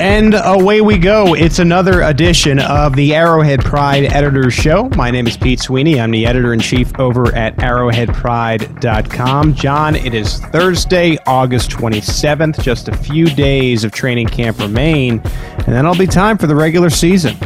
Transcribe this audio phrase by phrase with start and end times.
[0.00, 1.34] And away we go.
[1.34, 4.88] It's another edition of the Arrowhead Pride Editor's Show.
[4.96, 6.00] My name is Pete Sweeney.
[6.00, 9.54] I'm the editor in chief over at arrowheadpride.com.
[9.54, 12.60] John, it is Thursday, August 27th.
[12.60, 16.56] Just a few days of training camp remain, and then it'll be time for the
[16.56, 17.36] regular season.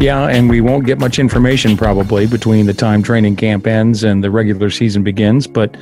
[0.00, 4.24] Yeah, and we won't get much information probably between the time training camp ends and
[4.24, 5.76] the regular season begins, but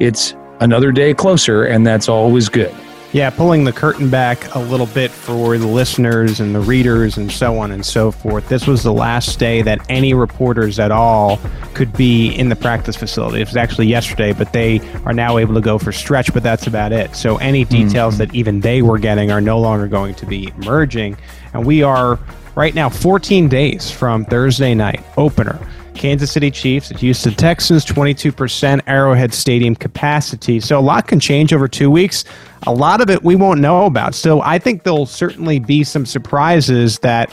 [0.00, 2.74] it's another day closer, and that's always good.
[3.12, 7.30] Yeah, pulling the curtain back a little bit for the listeners and the readers and
[7.30, 8.48] so on and so forth.
[8.48, 11.40] This was the last day that any reporters at all
[11.74, 13.40] could be in the practice facility.
[13.40, 16.68] It was actually yesterday, but they are now able to go for stretch, but that's
[16.68, 17.16] about it.
[17.16, 18.26] So any details mm-hmm.
[18.26, 21.16] that even they were getting are no longer going to be emerging.
[21.52, 22.16] And we are
[22.54, 25.58] right now 14 days from Thursday night opener.
[25.94, 30.60] Kansas City Chiefs at Houston Texans, 22% Arrowhead Stadium capacity.
[30.60, 32.24] So a lot can change over two weeks
[32.66, 34.14] a lot of it we won't know about.
[34.14, 37.32] So I think there'll certainly be some surprises that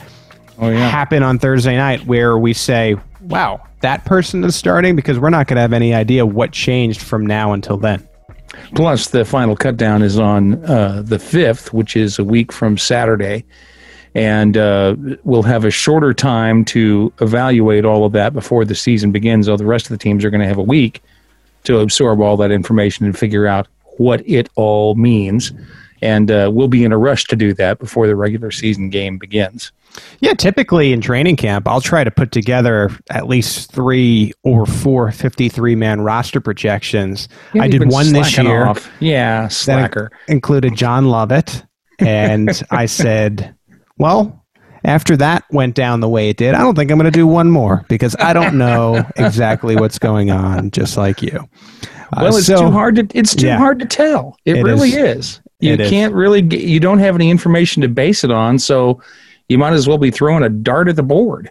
[0.58, 0.88] oh, yeah.
[0.88, 5.46] happen on Thursday night where we say, wow, that person is starting because we're not
[5.46, 8.06] going to have any idea what changed from now until then.
[8.74, 13.44] Plus, the final cutdown is on uh, the 5th, which is a week from Saturday.
[14.14, 19.12] And uh, we'll have a shorter time to evaluate all of that before the season
[19.12, 19.46] begins.
[19.46, 21.02] Though the rest of the teams are going to have a week
[21.64, 25.52] to absorb all that information and figure out what it all means.
[26.00, 29.18] And uh, we'll be in a rush to do that before the regular season game
[29.18, 29.72] begins.
[30.20, 35.10] Yeah, typically in training camp, I'll try to put together at least three or four
[35.10, 37.28] 53 man roster projections.
[37.54, 38.66] I did one this year.
[38.66, 38.90] Off.
[39.00, 40.10] Yeah, slacker.
[40.28, 41.64] included John Lovett.
[41.98, 43.56] And I said,
[43.98, 44.44] well,
[44.84, 47.26] after that went down the way it did, I don't think I'm going to do
[47.26, 51.48] one more because I don't know exactly what's going on, just like you.
[52.12, 54.36] Uh, well, it's so, too hard to it's too yeah, hard to tell.
[54.44, 55.18] It, it really is.
[55.18, 55.40] is.
[55.60, 56.16] You it can't is.
[56.16, 59.02] really get, you don't have any information to base it on, so
[59.48, 61.50] you might as well be throwing a dart at the board.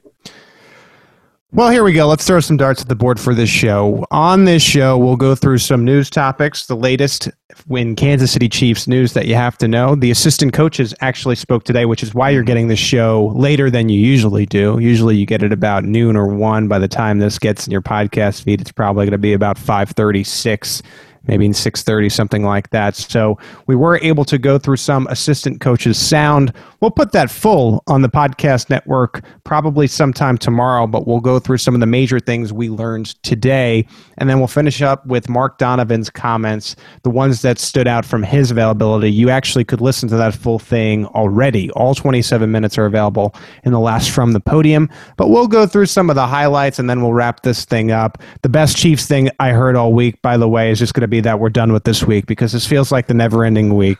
[1.53, 2.07] Well, here we go.
[2.07, 4.05] Let's throw some darts at the board for this show.
[4.11, 7.29] On this show, we'll go through some news topics, the latest
[7.69, 9.95] in Kansas City Chiefs news that you have to know.
[9.95, 13.87] The assistant coaches actually spoke today, which is why you're getting this show later than
[13.87, 14.77] you usually do.
[14.79, 17.81] Usually you get it about noon or 1 by the time this gets in your
[17.81, 18.59] podcast feed.
[18.59, 20.81] It's probably going to be about 5:36
[21.27, 22.95] maybe in 6.30 something like that.
[22.95, 26.53] So we were able to go through some assistant coaches sound.
[26.81, 31.57] We'll put that full on the podcast network probably sometime tomorrow but we'll go through
[31.57, 33.87] some of the major things we learned today.
[34.17, 38.23] And then we'll finish up with mark donovan's comments the ones that stood out from
[38.23, 39.11] his availability.
[39.11, 41.71] You actually could listen to that full thing already.
[41.71, 44.89] All 27 minutes are available in the last from the podium.
[45.17, 48.17] But we'll go through some of the highlights and then we'll wrap this thing up.
[48.41, 51.07] The best chiefs thing i heard all week by the way is just going to
[51.07, 53.97] be that we're done with this week because this feels like the never ending week.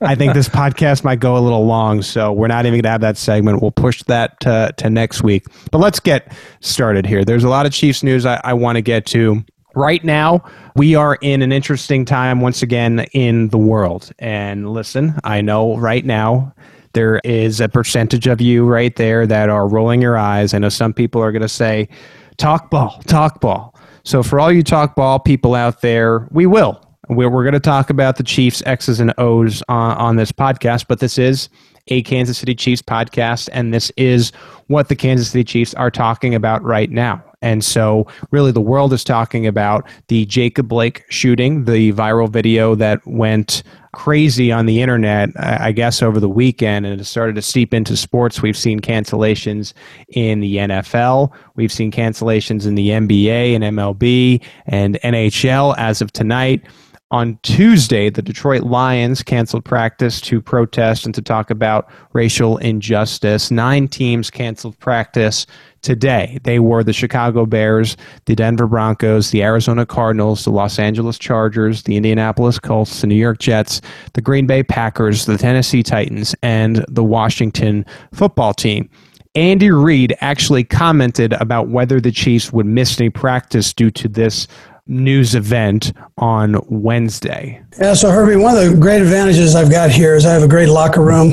[0.00, 2.90] I think this podcast might go a little long, so we're not even going to
[2.90, 3.62] have that segment.
[3.62, 5.44] We'll push that to, to next week.
[5.70, 7.24] But let's get started here.
[7.24, 9.44] There's a lot of Chiefs news I, I want to get to.
[9.74, 10.44] Right now,
[10.74, 14.10] we are in an interesting time once again in the world.
[14.18, 16.52] And listen, I know right now
[16.92, 20.54] there is a percentage of you right there that are rolling your eyes.
[20.54, 21.88] I know some people are going to say,
[22.36, 23.74] talk ball, talk ball.
[24.02, 26.80] So, for all you talk ball people out there, we will.
[27.08, 30.86] We're, we're going to talk about the Chiefs' X's and O's on, on this podcast,
[30.88, 31.48] but this is
[31.90, 34.32] a Kansas City Chiefs podcast, and this is
[34.68, 37.22] what the Kansas City Chiefs are talking about right now.
[37.42, 42.74] And so, really, the world is talking about the Jacob Blake shooting, the viral video
[42.74, 47.42] that went crazy on the internet, I guess, over the weekend, and it started to
[47.42, 48.42] seep into sports.
[48.42, 49.72] We've seen cancellations
[50.08, 56.12] in the NFL, we've seen cancellations in the NBA and MLB and NHL as of
[56.12, 56.62] tonight.
[57.12, 63.50] On Tuesday, the Detroit Lions canceled practice to protest and to talk about racial injustice.
[63.50, 65.44] Nine teams canceled practice
[65.82, 66.38] today.
[66.44, 67.96] They were the Chicago Bears,
[68.26, 73.16] the Denver Broncos, the Arizona Cardinals, the Los Angeles Chargers, the Indianapolis Colts, the New
[73.16, 73.80] York Jets,
[74.12, 77.84] the Green Bay Packers, the Tennessee Titans, and the Washington
[78.14, 78.88] football team.
[79.36, 84.48] Andy Reid actually commented about whether the Chiefs would miss any practice due to this
[84.86, 87.62] news event on Wednesday.
[87.78, 90.48] Yeah, so Herbie, one of the great advantages I've got here is I have a
[90.48, 91.30] great locker room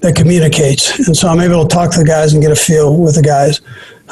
[0.00, 1.06] that communicates.
[1.06, 3.22] And so I'm able to talk to the guys and get a feel with the
[3.22, 3.60] guys.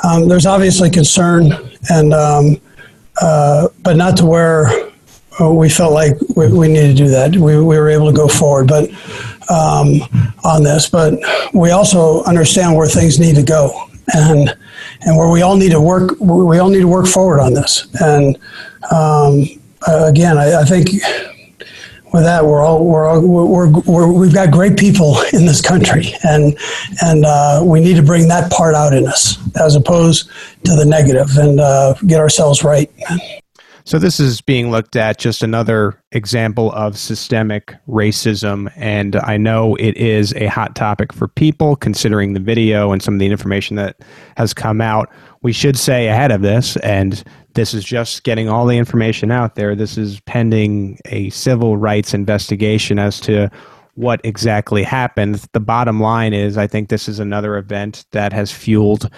[0.04, 1.52] Um, there's obviously concern,
[1.90, 2.60] and um,
[3.20, 4.68] uh, but not to where
[5.40, 7.32] uh, we felt like we, we needed to do that.
[7.36, 8.90] We, we were able to go forward, but
[9.50, 10.00] um,
[10.44, 10.88] on this.
[10.88, 11.18] But
[11.52, 14.56] we also understand where things need to go, and
[15.02, 16.18] and where we all need to work.
[16.20, 17.86] We all need to work forward on this.
[18.00, 18.38] And
[18.90, 19.44] um,
[19.86, 20.90] again, I, I, think
[22.12, 26.12] with that, we're all we're, all, we're, we're, we've got great people in this country,
[26.24, 26.56] and
[27.02, 30.30] and uh, we need to bring that part out in us as opposed
[30.64, 32.90] to the negative, and uh, get ourselves right.
[33.88, 39.76] So this is being looked at just another example of systemic racism, and I know
[39.76, 43.76] it is a hot topic for people considering the video and some of the information
[43.76, 43.96] that
[44.36, 45.10] has come out.
[45.40, 47.24] We should say ahead of this, and
[47.54, 49.74] this is just getting all the information out there.
[49.74, 53.50] This is pending a civil rights investigation as to
[53.94, 55.42] what exactly happened.
[55.54, 59.08] The bottom line is, I think this is another event that has fueled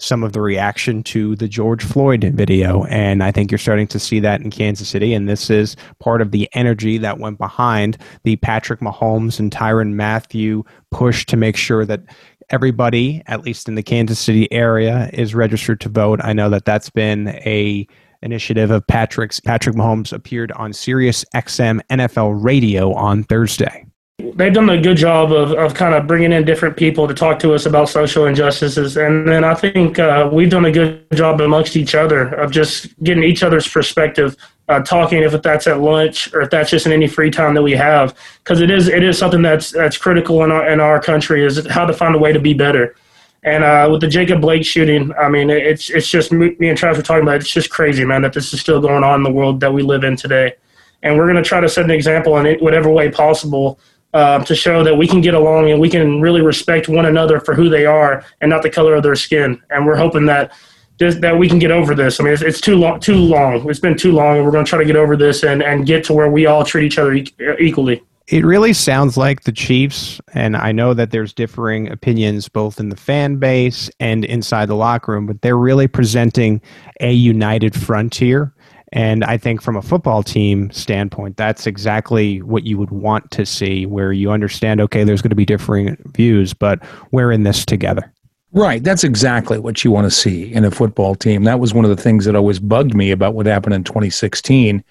[0.00, 2.84] some of the reaction to the George Floyd video.
[2.84, 5.12] And I think you're starting to see that in Kansas City.
[5.12, 9.92] And this is part of the energy that went behind the Patrick Mahomes and Tyrann
[9.92, 12.02] Mathieu push to make sure that
[12.48, 16.20] everybody, at least in the Kansas City area, is registered to vote.
[16.22, 17.86] I know that that's been a
[18.22, 19.40] initiative of Patrick's.
[19.40, 23.86] Patrick Mahomes appeared on Sirius XM NFL Radio on Thursday
[24.34, 27.38] they've done a good job of, of kind of bringing in different people to talk
[27.40, 28.96] to us about social injustices.
[28.96, 32.98] And then I think uh, we've done a good job amongst each other of just
[33.02, 34.36] getting each other's perspective,
[34.68, 37.62] uh, talking if that's at lunch or if that's just in any free time that
[37.62, 38.16] we have.
[38.44, 41.66] Because it is, it is something that's, that's critical in our, in our country is
[41.66, 42.94] how to find a way to be better.
[43.42, 46.98] And uh, with the Jacob Blake shooting, I mean, it's, it's just me and Travis
[46.98, 47.42] were talking about it.
[47.42, 49.82] It's just crazy, man, that this is still going on in the world that we
[49.82, 50.54] live in today.
[51.02, 53.80] And we're going to try to set an example in whatever way possible
[54.12, 57.40] uh, to show that we can get along and we can really respect one another
[57.40, 59.60] for who they are and not the color of their skin.
[59.70, 60.52] And we're hoping that
[60.98, 62.20] this, that we can get over this.
[62.20, 63.00] I mean, it's, it's, too long.
[63.00, 63.68] Too long.
[63.68, 65.86] It's been too long, and we're going to try to get over this and, and
[65.86, 68.02] get to where we all treat each other e- equally.
[68.28, 72.90] It really sounds like the Chiefs, and I know that there's differing opinions both in
[72.90, 76.60] the fan base and inside the locker room, but they're really presenting
[77.00, 78.54] a united frontier
[78.92, 83.46] and I think from a football team standpoint, that's exactly what you would want to
[83.46, 86.82] see, where you understand, okay, there's going to be differing views, but
[87.12, 88.12] we're in this together.
[88.52, 88.82] Right.
[88.82, 91.44] That's exactly what you want to see in a football team.
[91.44, 94.82] That was one of the things that always bugged me about what happened in 2016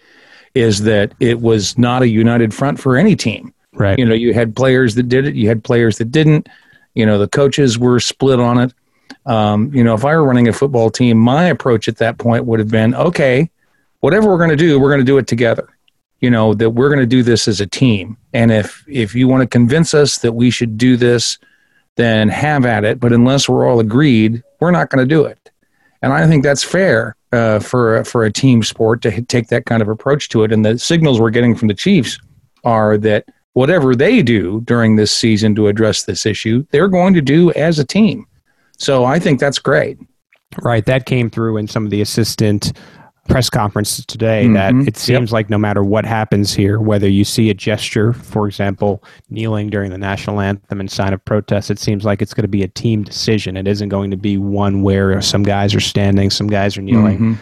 [0.56, 3.54] is that it was not a united front for any team.
[3.74, 4.00] Right.
[4.00, 6.48] You know, you had players that did it, you had players that didn't.
[6.96, 8.74] You know, the coaches were split on it.
[9.26, 12.46] Um, you know, if I were running a football team, my approach at that point
[12.46, 13.50] would have been, okay,
[14.00, 15.70] whatever we're going to do, we're going to do it together.
[16.20, 18.18] You know that we're going to do this as a team.
[18.34, 21.38] And if if you want to convince us that we should do this,
[21.96, 23.00] then have at it.
[23.00, 25.50] But unless we're all agreed, we're not going to do it.
[26.02, 29.82] And I think that's fair uh, for for a team sport to take that kind
[29.82, 30.52] of approach to it.
[30.52, 32.20] And the signals we're getting from the Chiefs
[32.66, 37.22] are that whatever they do during this season to address this issue, they're going to
[37.22, 38.26] do as a team.
[38.78, 39.98] So I think that's great.
[40.62, 40.86] Right.
[40.86, 42.74] That came through in some of the assistant
[43.30, 44.80] press conferences today mm-hmm.
[44.80, 45.34] that it seems yep.
[45.34, 49.92] like no matter what happens here, whether you see a gesture, for example, kneeling during
[49.92, 52.68] the national anthem and sign of protest, it seems like it's going to be a
[52.68, 53.56] team decision.
[53.56, 57.16] It isn't going to be one where some guys are standing, some guys are kneeling.
[57.16, 57.34] Mm-hmm.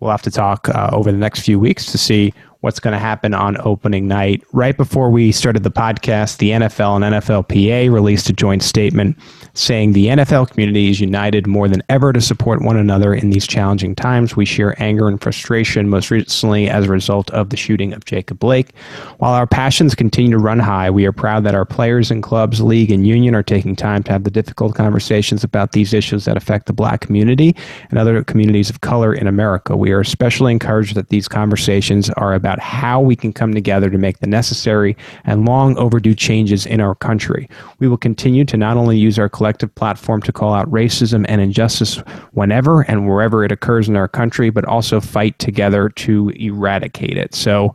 [0.00, 2.98] We'll have to talk uh, over the next few weeks to see what's going to
[2.98, 4.42] happen on opening night.
[4.52, 9.16] Right before we started the podcast, the NFL and NFLPA released a joint statement
[9.56, 13.46] saying the NFL community is united more than ever to support one another in these
[13.46, 14.36] challenging times.
[14.36, 18.38] We share anger and frustration, most recently as a result of the shooting of Jacob
[18.38, 18.74] Blake.
[19.16, 22.60] While our passions continue to run high, we are proud that our players and clubs,
[22.60, 26.36] league, and union are taking time to have the difficult conversations about these issues that
[26.36, 27.56] affect the black community
[27.88, 29.74] and other communities of color in America.
[29.74, 33.98] We are especially encouraged that these conversations are about how we can come together to
[33.98, 37.48] make the necessary and long overdue changes in our country.
[37.78, 41.40] We will continue to not only use our collective platform to call out racism and
[41.40, 41.96] injustice
[42.32, 47.34] whenever and wherever it occurs in our country, but also fight together to eradicate it.
[47.34, 47.74] So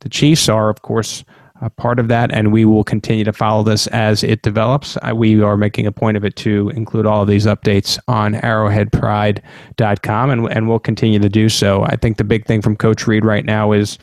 [0.00, 1.24] the Chiefs are, of course,
[1.60, 4.98] a part of that, and we will continue to follow this as it develops.
[5.14, 10.30] we are making a point of it to include all of these updates on arrowheadpride.com,
[10.30, 11.84] and, and we'll continue to do so.
[11.84, 13.96] I think the big thing from Coach Reid right now is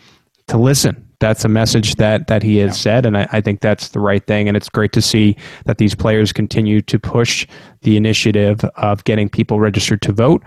[0.47, 2.81] to listen that's a message that that he has yeah.
[2.81, 4.47] said, and I, I, think that's the right thing.
[4.47, 5.35] And it's great to see
[5.65, 7.45] that these players continue to push
[7.81, 10.41] the initiative of getting people registered to vote.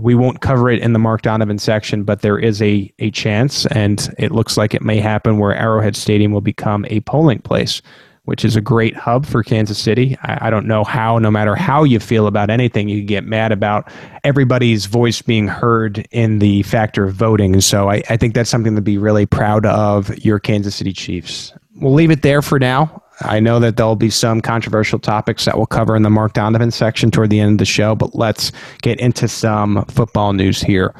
[0.00, 3.66] We won't cover it in the Mark Donovan section, but there is a a chance,
[3.66, 7.82] and it looks like it may happen where Arrowhead Stadium will become a polling place
[8.26, 10.16] which is a great hub for Kansas City.
[10.22, 13.52] I, I, don't know how, no matter how you feel about anything, you get mad
[13.52, 13.90] about
[14.24, 17.60] everybody's voice being heard in the factor of voting.
[17.60, 21.52] So I, I think that's something to be really proud of your Kansas City Chiefs.
[21.76, 23.02] We'll leave it there for now.
[23.20, 26.70] I know that there'll be some controversial topics that we'll cover in the Mark Donovan
[26.70, 30.94] section toward the end of the show, but let's get into some football news here.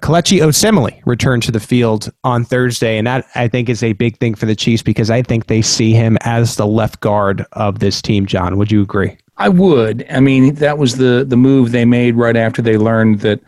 [0.00, 4.16] Kelechi Osemele returned to the field on Thursday, and that I think is a big
[4.18, 7.80] thing for the Chiefs because I think they see him as the left guard of
[7.80, 8.24] this team.
[8.24, 9.16] John, would you agree?
[9.36, 10.06] I would.
[10.10, 13.40] I mean, that was the the move they made right after they learned that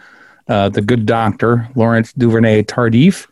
[0.48, 3.28] uh, the good doctor Lawrence Duvernay Tardif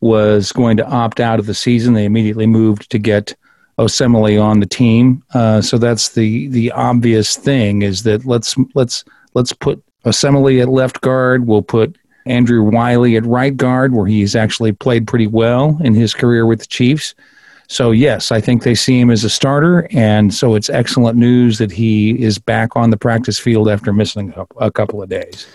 [0.00, 1.94] was going to opt out of the season.
[1.94, 3.34] They immediately moved to get
[3.78, 5.22] Osemele on the team.
[5.34, 9.04] Uh, so that's the the obvious thing is that let's let's
[9.34, 11.46] let's put Osemele at left guard.
[11.46, 16.14] We'll put Andrew Wylie at right guard, where he's actually played pretty well in his
[16.14, 17.14] career with the Chiefs.
[17.68, 19.88] So, yes, I think they see him as a starter.
[19.90, 24.34] And so it's excellent news that he is back on the practice field after missing
[24.58, 25.46] a couple of days.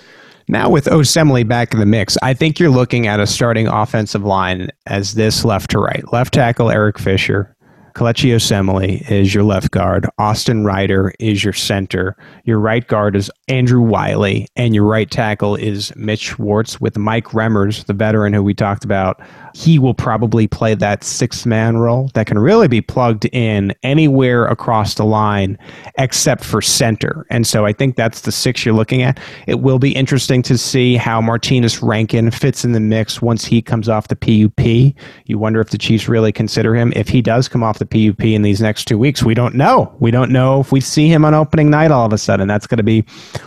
[0.48, 4.24] Now, with Osemele back in the mix, I think you're looking at a starting offensive
[4.24, 6.04] line as this left to right.
[6.12, 7.56] Left tackle, Eric Fisher.
[7.96, 10.08] Kelechi Osemele is your left guard.
[10.18, 12.16] Austin Reiter is your center.
[12.46, 14.48] Your right guard is Andrew Wylie.
[14.56, 18.84] and your right tackle is Mitch Schwartz with Mike Remmers, the veteran who we talked
[18.86, 19.22] about
[19.56, 24.46] he will probably play that six man role that can really be plugged in anywhere
[24.46, 25.58] across the line
[25.98, 27.26] except for center.
[27.30, 29.20] And so I think that's the six you're looking at.
[29.48, 33.62] It will be interesting to see how Martinas Rankin fits in the mix once he
[33.62, 34.96] comes off the PUP.
[35.26, 36.94] You wonder if the Chiefs really consider him.
[36.96, 39.94] If he does come off the PUP in these next two weeks, we don't know.
[40.00, 42.48] We don't know if we see him on opening night all of a sudden.
[42.48, 43.06] That's going to be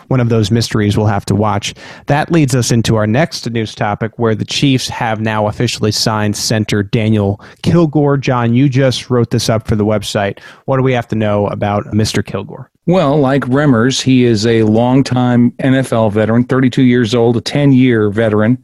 [0.08, 1.74] one of those mysteries we'll have to watch.
[2.06, 6.36] That leads us into our next news topic where the Chiefs have now officially signed
[6.36, 8.16] center Daniel Kilgore.
[8.16, 10.40] John, you just wrote this up for the website.
[10.64, 12.24] What do we have to know about Mr.
[12.24, 12.70] Kilgore?
[12.86, 18.10] Well, like Remmers, he is a longtime NFL veteran, 32 years old, a 10 year
[18.10, 18.62] veteran,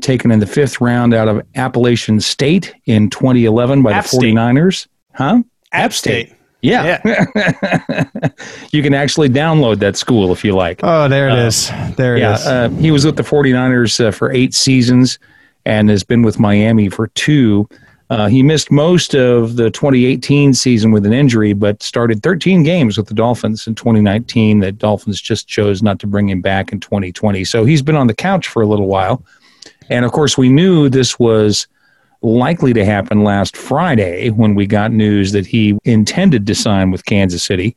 [0.00, 4.74] taken in the fifth round out of Appalachian State in 2011 by App the 49ers.
[4.74, 4.90] State.
[5.14, 5.42] Huh?
[5.72, 6.34] App State.
[6.62, 7.00] Yeah.
[7.04, 8.04] yeah.
[8.72, 10.80] you can actually download that school if you like.
[10.82, 11.70] Oh, there it uh, is.
[11.96, 12.46] There it yeah, is.
[12.46, 15.18] Uh, he was with the 49ers uh, for eight seasons
[15.66, 17.68] and has been with Miami for two.
[18.08, 22.96] Uh, he missed most of the 2018 season with an injury, but started 13 games
[22.96, 24.60] with the Dolphins in 2019.
[24.60, 27.44] The Dolphins just chose not to bring him back in 2020.
[27.44, 29.22] So he's been on the couch for a little while.
[29.90, 31.66] And of course, we knew this was
[32.24, 37.04] likely to happen last Friday when we got news that he intended to sign with
[37.04, 37.76] Kansas City,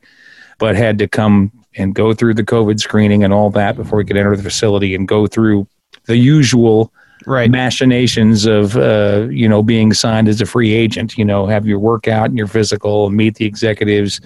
[0.57, 4.05] but had to come and go through the COVID screening and all that before he
[4.05, 5.67] could enter the facility and go through
[6.05, 6.91] the usual
[7.25, 7.51] right.
[7.51, 11.17] machinations of uh, you know being signed as a free agent.
[11.17, 14.21] You know, have your workout and your physical, meet the executives,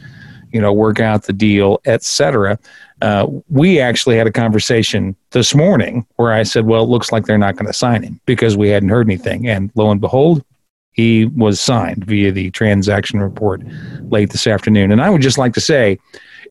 [0.51, 2.59] you know, work out the deal, etc.
[3.01, 7.25] Uh, we actually had a conversation this morning where I said, "Well, it looks like
[7.25, 10.43] they're not going to sign him because we hadn't heard anything." And lo and behold,
[10.91, 13.61] he was signed via the transaction report
[14.03, 14.91] late this afternoon.
[14.91, 15.97] And I would just like to say,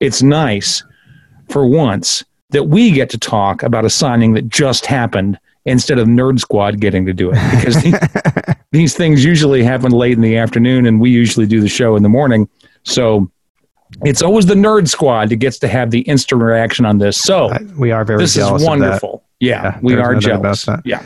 [0.01, 0.83] it's nice
[1.49, 6.09] for once that we get to talk about a signing that just happened instead of
[6.09, 7.99] Nerd Squad getting to do it because these,
[8.73, 12.03] these things usually happen late in the afternoon and we usually do the show in
[12.03, 12.49] the morning.
[12.83, 13.31] So
[14.05, 17.19] it's always the Nerd Squad that gets to have the instant reaction on this.
[17.19, 19.25] So we are very this is wonderful.
[19.41, 20.69] Yeah, yeah, we are jealous.
[20.85, 21.03] Yeah.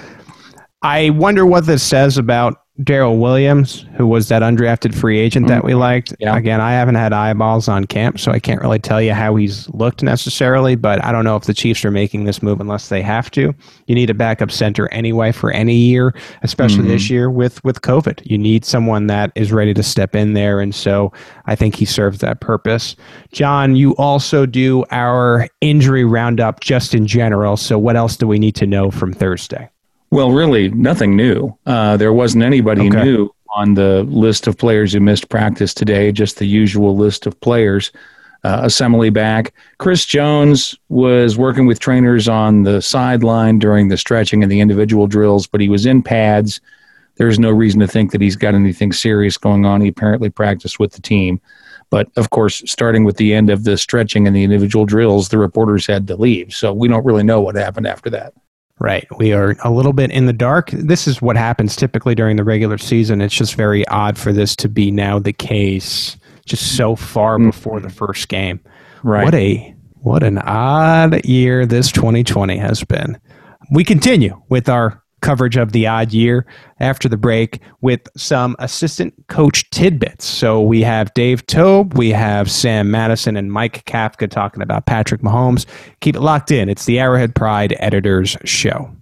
[0.83, 5.63] I wonder what this says about Daryl Williams, who was that undrafted free agent that
[5.63, 5.81] we mm-hmm.
[5.81, 6.13] liked.
[6.19, 6.37] Yeah.
[6.37, 9.69] Again, I haven't had eyeballs on camp, so I can't really tell you how he's
[9.71, 13.01] looked necessarily, but I don't know if the Chiefs are making this move unless they
[13.01, 13.55] have to.
[13.87, 16.89] You need a backup center anyway for any year, especially mm-hmm.
[16.89, 18.21] this year with, with COVID.
[18.25, 21.13] You need someone that is ready to step in there, and so
[21.47, 22.97] I think he serves that purpose.
[23.31, 28.41] John, you also do our injury roundup just in general, so what else do we
[28.41, 29.71] need to know from Thursday?
[30.15, 31.59] Well, really, nothing new.
[31.67, 33.03] Uh, there wasn't anybody okay.
[33.03, 37.41] new on the list of players who missed practice today, just the usual list of
[37.41, 37.91] players.
[38.45, 39.53] Uh, Osemele back.
[39.79, 45.09] Chris Jones was working with trainers on the sideline during the stretching and the individual
[45.09, 46.61] drills, but he was in pads.
[47.17, 49.81] There's no reason to think that he's got anything serious going on.
[49.81, 51.41] He apparently practiced with the team.
[51.91, 55.39] But of course, starting with the end of the stretching and the individual drills, the
[55.39, 56.55] reporters had to leave.
[56.55, 58.33] So we don't really know what happened after that.
[58.85, 59.07] Right.
[59.17, 60.71] We are a little bit in the dark.
[60.71, 63.23] This is what happens typically during the regular season.
[63.23, 67.47] It's just very odd for this to be now the case just so far mm.
[67.47, 68.61] before the first game.
[69.03, 69.25] Right.
[69.25, 73.19] What a what an odd year this 2020 has been.
[73.71, 76.47] We continue with our coverage of the odd year
[76.81, 80.27] after the break with some assistant coach tidbits.
[80.27, 85.23] So we have Dave Toub, we have Sam Madison, and Mike Kafka talking about Patrick
[85.23, 85.65] Mahomes.
[86.01, 86.69] Keep it locked in.
[86.69, 88.95] It's the Arrowhead Pride Editors Show.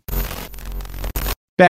[1.59, 1.69] Back-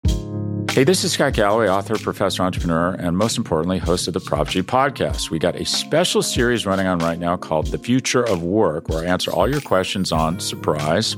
[0.72, 4.48] Hey, this is Scott Galloway, author, professor, entrepreneur, and most importantly, host of the Prop
[4.48, 5.28] G podcast.
[5.28, 9.04] We got a special series running on right now called The Future of Work, where
[9.04, 11.16] I answer all your questions on surprise,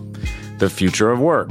[0.57, 1.51] the future of work.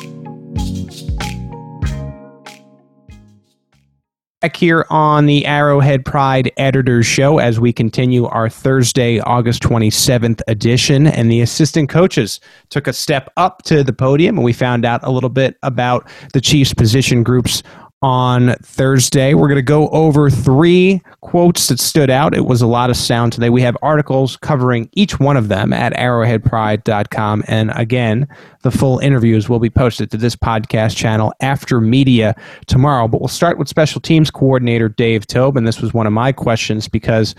[4.41, 10.41] Back here on the Arrowhead Pride Editors Show as we continue our Thursday, August 27th
[10.47, 11.05] edition.
[11.05, 14.99] And the assistant coaches took a step up to the podium, and we found out
[15.03, 17.61] a little bit about the Chiefs' position groups
[18.01, 19.33] on Thursday.
[19.33, 22.35] We're going to go over three quotes that stood out.
[22.35, 23.49] It was a lot of sound today.
[23.49, 27.43] We have articles covering each one of them at arrowheadpride.com.
[27.47, 28.27] And again,
[28.63, 33.07] the full interviews will be posted to this podcast channel after media tomorrow.
[33.07, 35.65] But we'll start with special teams coordinator Dave Tobin.
[35.65, 37.35] This was one of my questions because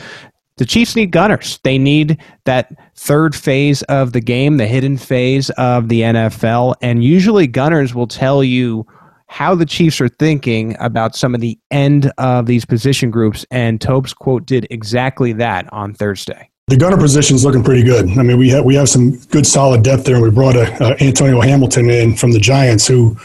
[0.58, 1.58] the Chiefs need gunners.
[1.64, 6.74] They need that third phase of the game, the hidden phase of the NFL.
[6.82, 8.87] And usually, gunners will tell you
[9.32, 13.46] how the Chiefs are thinking about some of the end of these position groups.
[13.50, 16.50] And Toub's quote did exactly that on Thursday.
[16.68, 18.08] The gunner position is looking pretty good.
[18.18, 20.14] I mean, we have we have some good solid depth there.
[20.14, 23.16] And we brought a, Antonio Hamilton in from the Giants, who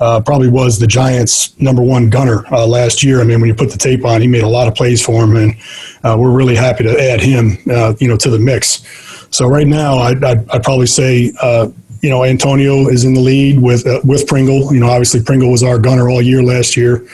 [0.00, 3.20] uh, probably was the Giants' number one gunner uh, last year.
[3.20, 5.22] I mean, when you put the tape on, he made a lot of plays for
[5.22, 5.56] him, and
[6.02, 8.82] uh, we're really happy to add him, uh, you know, to the mix.
[9.30, 11.68] So right now, I'd, I'd, I'd probably say uh,
[12.00, 14.72] you know, Antonio is in the lead with uh, with Pringle.
[14.72, 17.06] You know, obviously Pringle was our gunner all year last year,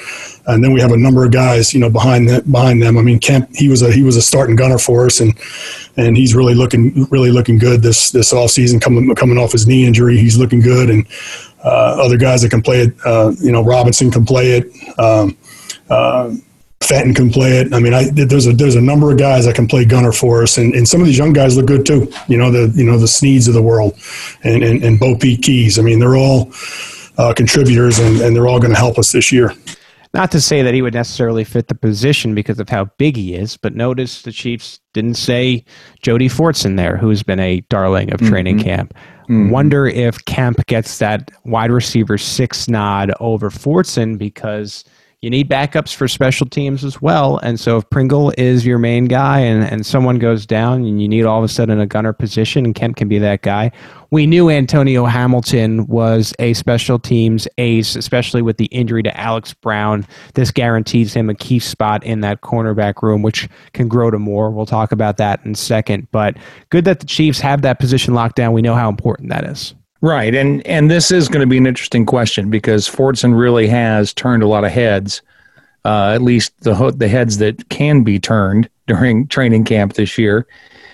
[0.46, 2.96] and then we have a number of guys, you know, behind that behind them.
[2.96, 5.36] I mean, Kemp he was a he was a starting gunner for us, and
[5.96, 9.66] and he's really looking really looking good this this off season coming coming off his
[9.66, 10.18] knee injury.
[10.18, 11.06] He's looking good, and
[11.64, 12.94] uh, other guys that can play it.
[13.04, 14.98] Uh, you know, Robinson can play it.
[15.00, 15.36] Um,
[15.90, 16.32] uh,
[16.86, 17.74] Fenton can play it.
[17.74, 20.42] I mean, I, there's a there's a number of guys that can play gunner for
[20.42, 22.10] us, and, and some of these young guys look good too.
[22.28, 23.98] You know the you know the Sneeds of the world,
[24.44, 25.78] and and, and BoPete Keyes.
[25.78, 26.52] I mean, they're all
[27.18, 29.52] uh, contributors, and, and they're all going to help us this year.
[30.14, 33.34] Not to say that he would necessarily fit the position because of how big he
[33.34, 35.64] is, but notice the Chiefs didn't say
[36.00, 38.68] Jody Fortson there, who's been a darling of training mm-hmm.
[38.68, 38.94] camp.
[39.24, 39.50] Mm-hmm.
[39.50, 44.84] Wonder if Kemp gets that wide receiver six nod over Fortson because–
[45.22, 47.38] you need backups for special teams as well.
[47.38, 51.08] And so if Pringle is your main guy and, and someone goes down and you
[51.08, 53.72] need all of a sudden a gunner position, and Kemp can be that guy.
[54.10, 59.54] We knew Antonio Hamilton was a special teams ace, especially with the injury to Alex
[59.54, 60.06] Brown.
[60.34, 64.50] This guarantees him a key spot in that cornerback room, which can grow to more.
[64.50, 66.08] We'll talk about that in a second.
[66.12, 66.36] But
[66.68, 68.52] good that the Chiefs have that position locked down.
[68.52, 69.74] We know how important that is.
[70.00, 74.12] Right, and and this is going to be an interesting question because Fortson really has
[74.12, 75.22] turned a lot of heads,
[75.84, 80.46] uh, at least the the heads that can be turned during training camp this year,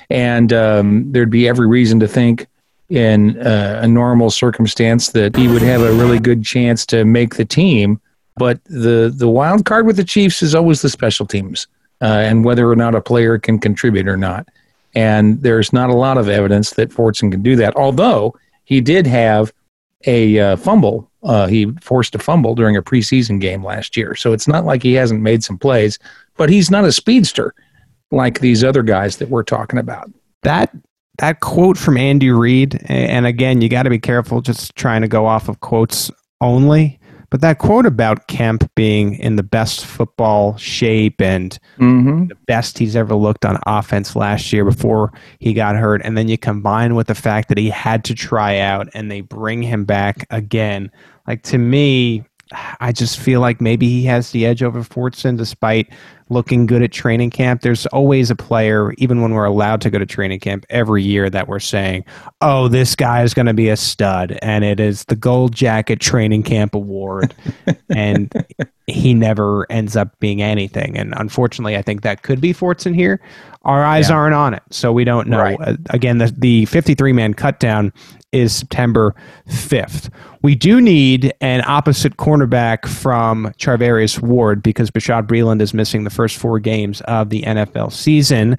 [0.08, 2.46] and um, there'd be every reason to think
[2.88, 7.34] in uh, a normal circumstance that he would have a really good chance to make
[7.34, 8.00] the team.
[8.36, 11.66] But the the wild card with the Chiefs is always the special teams
[12.02, 14.48] uh, and whether or not a player can contribute or not.
[14.94, 18.34] And there's not a lot of evidence that Fortson can do that, although
[18.64, 19.52] he did have
[20.06, 21.10] a uh, fumble.
[21.22, 24.14] Uh, he forced a fumble during a preseason game last year.
[24.14, 25.98] So it's not like he hasn't made some plays,
[26.36, 27.54] but he's not a speedster
[28.10, 30.10] like these other guys that we're talking about.
[30.42, 30.74] That
[31.18, 35.08] that quote from Andy Reid, and again, you got to be careful just trying to
[35.08, 36.98] go off of quotes only.
[37.32, 42.26] But that quote about Kemp being in the best football shape and mm-hmm.
[42.26, 46.28] the best he's ever looked on offense last year before he got hurt, and then
[46.28, 49.86] you combine with the fact that he had to try out and they bring him
[49.86, 50.90] back again.
[51.26, 52.22] Like to me,
[52.80, 55.90] I just feel like maybe he has the edge over Fortson despite
[56.28, 57.60] looking good at training camp.
[57.60, 61.28] There's always a player, even when we're allowed to go to training camp every year,
[61.30, 62.04] that we're saying,
[62.40, 64.38] oh, this guy is going to be a stud.
[64.42, 67.34] And it is the Gold Jacket Training Camp Award.
[67.94, 68.32] and
[68.86, 70.96] he never ends up being anything.
[70.96, 73.20] And unfortunately, I think that could be Fortson here.
[73.62, 74.16] Our eyes yeah.
[74.16, 75.38] aren't on it, so we don't know.
[75.38, 75.58] Right.
[75.60, 77.92] Uh, again, the, the 53 man cut down
[78.32, 79.14] is September
[79.48, 80.10] 5th.
[80.42, 86.10] We do need an opposite cornerback from Charvarius Ward because Bashaud Breeland is missing the
[86.10, 88.56] first four games of the NFL season.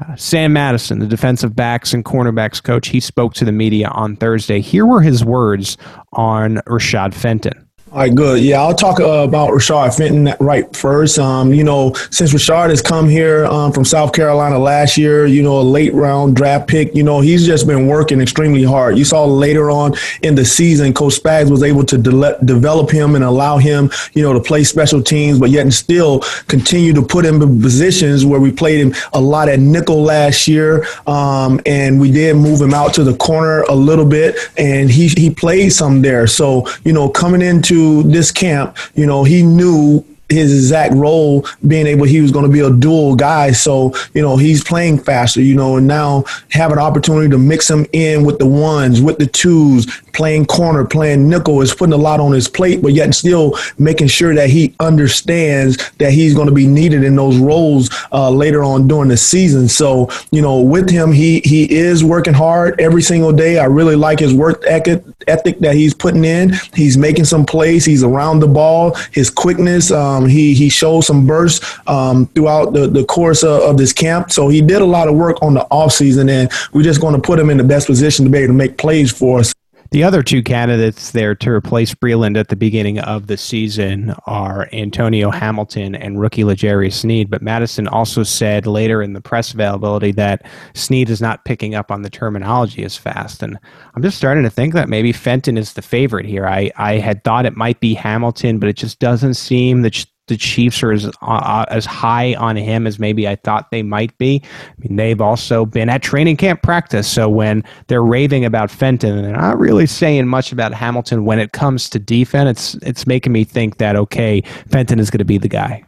[0.00, 4.16] Uh, Sam Madison, the defensive backs and cornerbacks coach, he spoke to the media on
[4.16, 4.60] Thursday.
[4.60, 5.76] Here were his words
[6.14, 7.66] on Rashad Fenton.
[7.92, 8.40] All right, good.
[8.40, 11.18] Yeah, I'll talk uh, about Rashad Fenton right first.
[11.18, 15.42] Um, you know, since Rashad has come here um, from South Carolina last year, you
[15.42, 18.96] know, a late round draft pick, you know, he's just been working extremely hard.
[18.96, 23.16] You saw later on in the season, Coach Spags was able to de- develop him
[23.16, 27.02] and allow him, you know, to play special teams, but yet and still continue to
[27.02, 31.60] put him in positions where we played him a lot at nickel last year, um,
[31.66, 35.28] and we did move him out to the corner a little bit, and he he
[35.28, 36.28] played some there.
[36.28, 41.86] So you know, coming into this camp, you know, he knew his exact role being
[41.86, 43.52] able he was going to be a dual guy.
[43.52, 47.68] So you know he's playing faster you know and now have an opportunity to mix
[47.68, 51.96] him in with the ones with the twos playing corner playing nickel is putting a
[51.96, 56.48] lot on his plate but yet still making sure that he understands that he's going
[56.48, 59.68] to be needed in those roles uh, later on during the season.
[59.68, 63.58] So you know with him he he is working hard every single day.
[63.58, 66.52] I really like his work ethic that he's putting in.
[66.74, 67.84] He's making some plays.
[67.84, 68.94] He's around the ball.
[69.12, 73.62] His quickness um, um, he he showed some bursts um, throughout the, the course of,
[73.62, 74.30] of, this camp.
[74.30, 77.20] So he did a lot of work on the offseason, and we're just going to
[77.20, 79.54] put him in the best position to be able to make plays for us.
[79.90, 84.68] The other two candidates there to replace Breeland at the beginning of the season are
[84.72, 87.28] Antonio Hamilton and rookie L'Jarius Sneed.
[87.28, 91.90] But Madison also said later in the press availability that Sneed is not picking up
[91.90, 93.42] on the terminology as fast.
[93.42, 93.58] And
[93.96, 96.46] I'm just starting to think that maybe Fenton is the favorite here.
[96.46, 100.36] I, I had thought it might be Hamilton, but it just doesn't seem that the
[100.36, 104.16] Chiefs are as uh, uh, as high on him as maybe I thought they might
[104.16, 104.40] be.
[104.44, 109.18] I mean, they've also been at training camp practice, so when they're raving about Fenton,
[109.18, 112.74] and they're not really saying much about Hamilton when it comes to defense.
[112.74, 114.40] It's it's making me think that okay,
[114.70, 115.84] Fenton is going to be the guy.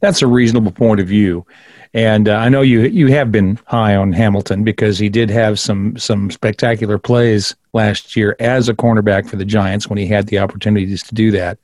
[0.00, 1.44] That's a reasonable point of view.
[1.94, 5.58] And uh, I know you you have been high on Hamilton because he did have
[5.58, 10.28] some some spectacular plays last year as a cornerback for the Giants when he had
[10.28, 11.58] the opportunities to do that.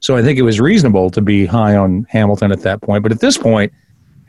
[0.00, 3.02] So I think it was reasonable to be high on Hamilton at that point.
[3.02, 3.72] But at this point,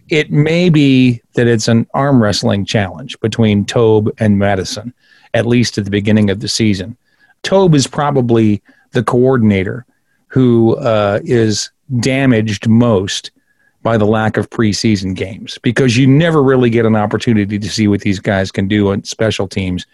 [0.10, 4.94] it may be that it's an arm wrestling challenge between Toub and Madison,
[5.34, 6.98] at least at the beginning of the season.
[7.44, 9.86] Toub is probably the coordinator
[10.28, 13.32] who uh, is damaged most
[13.82, 17.88] by the lack of preseason games because you never really get an opportunity to see
[17.88, 19.86] what these guys can do on special teams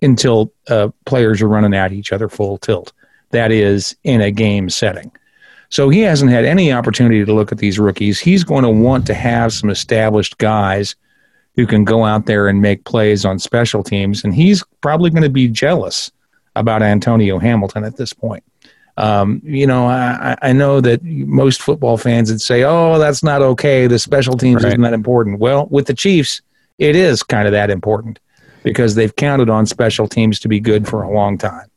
[0.00, 2.92] until uh, players are running at each other full tilt.
[3.30, 5.10] That is in a game setting.
[5.72, 8.20] So he hasn't had any opportunity to look at these rookies.
[8.20, 10.94] He's going to want to have some established guys
[11.56, 14.22] who can go out there and make plays on special teams.
[14.22, 16.12] And he's probably going to be jealous
[16.56, 18.44] about Antonio Hamilton at this point.
[18.98, 23.40] Um, you know, I, I, know that most football fans would say, oh, that's not
[23.40, 23.86] okay.
[23.86, 24.68] The special teams right.
[24.68, 25.38] isn't that important.
[25.38, 26.42] Well, with the Chiefs,
[26.76, 28.18] it is kind of that important
[28.62, 31.70] because they've counted on special teams to be good for a long time.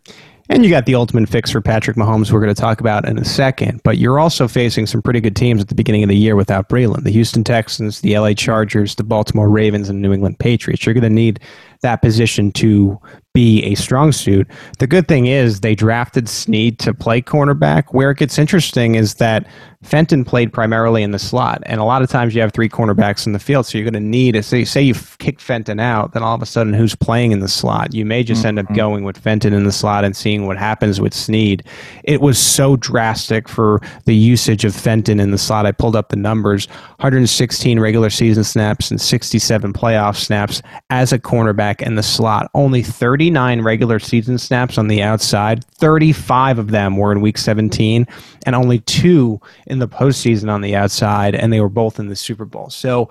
[0.48, 3.18] And you got the ultimate fix for Patrick Mahomes, we're going to talk about in
[3.18, 3.82] a second.
[3.84, 6.70] But you're also facing some pretty good teams at the beginning of the year without
[6.70, 10.86] Breeland the Houston Texans, the LA Chargers, the Baltimore Ravens, and New England Patriots.
[10.86, 11.40] You're going to need
[11.82, 13.00] that position to
[13.34, 14.48] be a strong suit.
[14.78, 17.86] The good thing is they drafted Sneed to play cornerback.
[17.90, 19.48] Where it gets interesting is that
[19.86, 23.28] Fenton played primarily in the slot, and a lot of times you have three cornerbacks
[23.28, 24.36] in the field, so you're going to need.
[24.36, 27.40] A, say, say you kick Fenton out, then all of a sudden, who's playing in
[27.40, 27.94] the slot?
[27.94, 28.48] You may just mm-hmm.
[28.48, 28.76] end up mm-hmm.
[28.76, 31.64] going with Fenton in the slot and seeing what happens with Sneed.
[32.04, 35.68] It was so drastic for the usage of Fenton in the slot.
[35.68, 36.66] I pulled up the numbers:
[36.98, 42.50] 116 regular season snaps and 67 playoff snaps as a cornerback in the slot.
[42.56, 45.64] Only 39 regular season snaps on the outside.
[45.76, 48.08] 35 of them were in Week 17,
[48.48, 49.40] and only two
[49.76, 52.70] in the postseason on the outside, and they were both in the Super Bowl.
[52.70, 53.10] So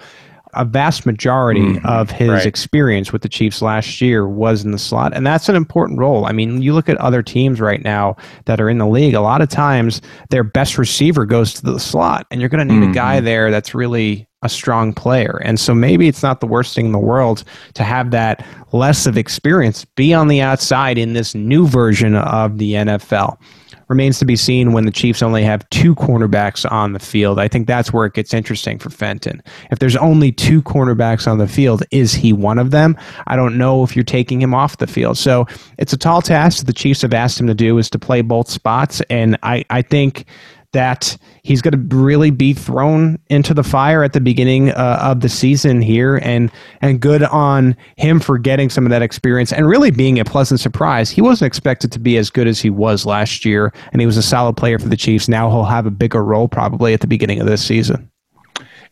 [0.55, 1.87] a vast majority mm-hmm.
[1.87, 2.47] of his right.
[2.47, 6.27] experience with the Chiefs last year was in the slot, and that's an important role.
[6.27, 9.21] I mean, you look at other teams right now that are in the league, a
[9.21, 10.01] lot of times
[10.31, 12.93] their best receiver goes to the slot, and you're going to need mm-hmm.
[12.93, 13.27] a guy mm-hmm.
[13.27, 15.41] there that's really a strong player.
[15.43, 19.07] And so maybe it's not the worst thing in the world to have that less
[19.07, 23.39] of experience be on the outside in this new version of the NFL
[23.89, 27.39] remains to be seen when the Chiefs only have two cornerbacks on the field.
[27.39, 29.43] I think that's where it gets interesting for Fenton.
[29.71, 32.97] If there's only two cornerbacks on the field, is he one of them?
[33.27, 35.19] I don't know if you're taking him off the field.
[35.19, 35.47] So
[35.79, 38.49] it's a tall task the Chiefs have asked him to do is to play both
[38.49, 39.01] spots.
[39.11, 40.27] And I, I think
[40.75, 45.21] that he's going to really be thrown into the fire at the beginning uh, of
[45.21, 49.67] the season here, and and good on him for getting some of that experience and
[49.67, 51.11] really being a pleasant surprise.
[51.11, 54.19] He wasn't expected to be as good as he was last year, and he was
[54.19, 55.29] a solid player for the Chiefs.
[55.29, 58.11] Now he'll have a bigger role probably at the beginning of this season.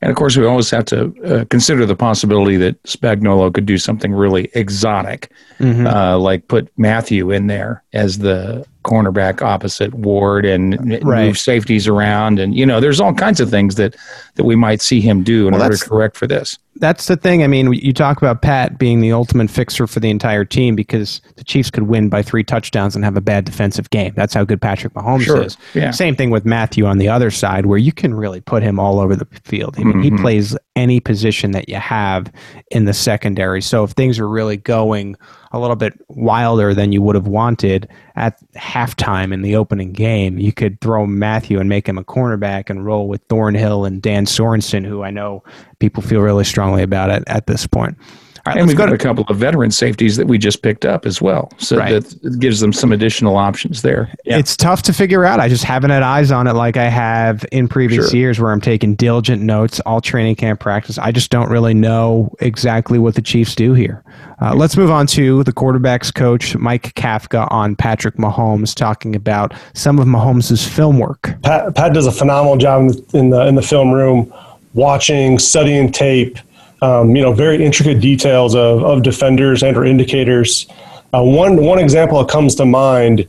[0.03, 3.79] And of course, we always have to uh, consider the possibility that Spagnuolo could do
[3.79, 5.87] something really exotic, mm-hmm.
[5.87, 11.27] uh, like put Mathieu in there as the cornerback opposite Ward and right.
[11.27, 13.97] move safeties around, and you know, there's all kinds of things that
[14.35, 16.59] that we might see him do in well, order to correct for this.
[16.77, 17.45] That's the thing.
[17.45, 21.21] I mean, you talk about Pat being the ultimate fixer for the entire team because
[21.37, 24.14] the Chiefs could win by three touchdowns and have a bad defensive game.
[24.16, 25.42] That's how good Patrick Mahomes sure.
[25.42, 25.57] is.
[25.75, 25.90] Yeah.
[25.90, 29.01] Same thing with Mathieu on the other side, where you can really put him all
[29.01, 29.75] over the field.
[29.77, 30.16] I mean, mm-hmm.
[30.16, 32.32] he plays any position that you have
[32.70, 33.61] in the secondary.
[33.61, 35.16] So if things are really going
[35.52, 40.38] a little bit wilder than you would have wanted at halftime in the opening game.
[40.38, 44.24] You could throw Mathieu and make him a cornerback and roll with Thornhill and Dan
[44.24, 45.44] Sorensen, who I know
[45.78, 47.98] people feel really strongly about at, at this point.
[48.44, 50.85] All right, and we've got to, a couple of veteran safeties that we just picked
[50.85, 51.52] up as well.
[51.59, 52.02] So right.
[52.02, 54.12] that gives them some additional options there.
[54.24, 54.38] Yeah.
[54.38, 55.38] It's tough to figure out.
[55.38, 58.18] I just haven't had eyes on it like I have in previous sure.
[58.18, 60.98] years where I'm taking diligent notes, all training camp practice.
[60.98, 64.02] I just don't really know exactly what the Chiefs do here.
[64.40, 69.55] Uh, let's move on to the quarterback's coach, Mike Kafka, on Patrick Mahomes, talking about
[69.74, 71.33] some of Mahomes' film work.
[71.42, 74.35] Pat, Pat does a phenomenal job in the, in the film room,
[74.74, 76.38] watching, studying tape–
[76.83, 80.66] um, you know, very intricate details of, of defenders and or indicators.
[81.14, 83.27] Uh, one one example that comes to mind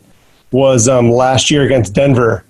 [0.52, 2.44] was um, last year against Denver.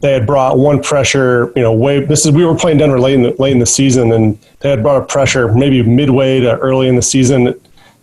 [0.00, 2.04] They had brought one pressure, you know, way.
[2.04, 4.70] This is we were playing Denver late in the, late in the season, and they
[4.70, 7.54] had brought a pressure maybe midway to early in the season,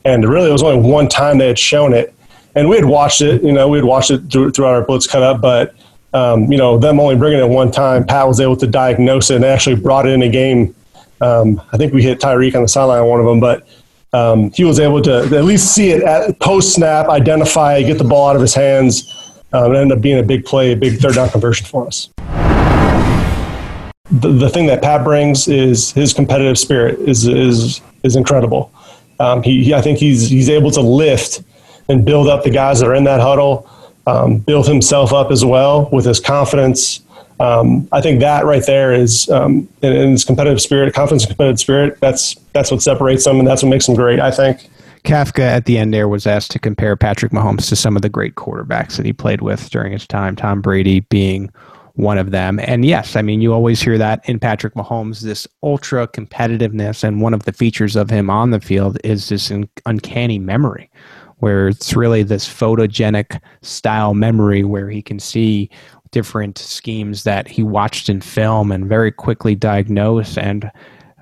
[0.06, 2.13] and really it was only one time they had shown it,
[2.56, 3.44] and we had watched it.
[3.44, 5.76] You know, we had watched it through, throughout our blitz cut up, but
[6.13, 9.38] um, you know, them only bringing it one time, Pat was able to diagnose it
[9.38, 10.76] and actually brought it in a game
[11.24, 13.66] um, I think we hit Tyreek on the sideline on one of them, but
[14.12, 18.04] um, he was able to at least see it at post snap, identify, get the
[18.04, 21.00] ball out of his hands, um, and end up being a big play, a big
[21.00, 22.10] third down conversion for us.
[24.12, 28.72] The, the thing that Pat brings is his competitive spirit is is is incredible.
[29.20, 31.42] Um, he, he, I think he's he's able to lift
[31.88, 33.70] and build up the guys that are in that huddle,
[34.08, 37.02] um, build himself up as well with his confidence
[37.39, 41.60] um, I think that right there is um, in, in his competitive spirit, confidence, competitive
[41.60, 42.00] spirit.
[42.00, 44.19] That's that's what separates them, and that's what makes them great.
[44.19, 44.69] I think.
[45.04, 48.10] Kafka at the end there was asked to compare Patrick Mahomes to some of the
[48.10, 51.50] great quarterbacks that he played with during his time, Tom Brady being
[51.96, 52.60] one of them.
[52.60, 57.04] And yes, I mean, you always hear that in Patrick Mahomes, this ultra competitiveness.
[57.04, 59.52] And one of the features of him on the field is this
[59.86, 60.89] uncanny memory,
[61.38, 65.69] where it's really this photogenic style memory where he can see
[66.13, 70.71] different schemes that he watched in film and very quickly diagnose and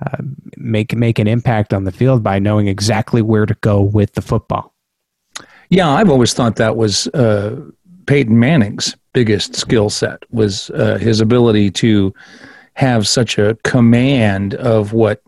[0.06, 0.18] uh,
[0.56, 4.22] make make an impact on the field by knowing exactly where to go with the
[4.22, 4.72] football.
[5.70, 7.60] Yeah, I've always thought that was uh,
[8.06, 12.14] Peyton Manning's biggest skill set was uh, his ability to
[12.74, 15.22] have such a command of what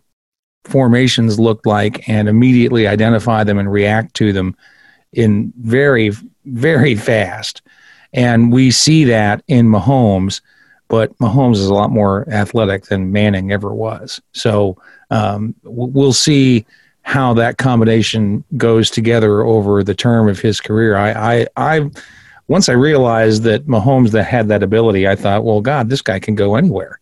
[0.65, 4.57] formations looked like and immediately identify them and react to them
[5.13, 6.11] in very
[6.47, 7.63] very fast
[8.15, 10.41] and we see that in Mahomes,
[10.89, 14.23] but Mahomes is a lot more athletic than Manning ever was.
[14.33, 14.79] So
[15.11, 16.65] um, we'll see
[17.03, 20.97] how that combination goes together over the term of his career.
[20.97, 21.91] I, I, I
[22.49, 26.19] once I realized that Mahomes that had that ability, I thought, well, God, this guy
[26.19, 27.01] can go anywhere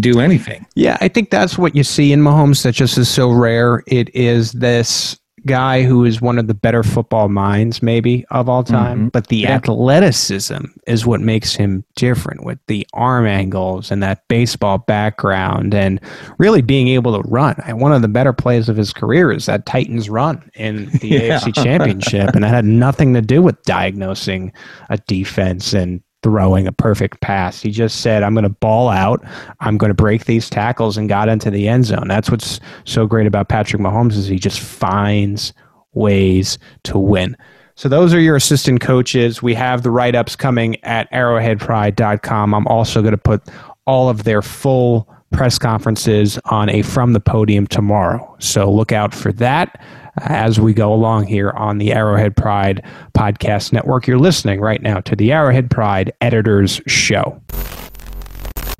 [0.00, 0.66] do anything.
[0.74, 3.82] Yeah, I think that's what you see in Mahomes that just is so rare.
[3.86, 8.64] It is this guy who is one of the better football minds, maybe of all
[8.64, 8.98] time.
[8.98, 9.08] Mm-hmm.
[9.08, 9.52] But the yeah.
[9.52, 16.00] athleticism is what makes him different with the arm angles and that baseball background and
[16.38, 17.56] really being able to run.
[17.64, 21.08] And one of the better plays of his career is that Titans run in the
[21.08, 21.38] yeah.
[21.38, 22.34] AFC Championship.
[22.34, 24.52] And that had nothing to do with diagnosing
[24.90, 27.60] a defense and throwing a perfect pass.
[27.60, 29.22] He just said, I'm going to ball out.
[29.60, 32.08] I'm going to break these tackles and got into the end zone.
[32.08, 35.52] That's what's so great about Patrick Mahomes is he just finds
[35.92, 37.36] ways to win.
[37.74, 39.42] So those are your assistant coaches.
[39.42, 42.54] We have the write-ups coming at arrowheadpride.com.
[42.54, 43.42] I'm also going to put
[43.86, 48.34] all of their full press conferences on a from the podium tomorrow.
[48.38, 49.78] So look out for that
[50.18, 54.06] as we go along here on the Arrowhead Pride Podcast Network.
[54.06, 57.40] You're listening right now to the Arrowhead Pride Editors Show.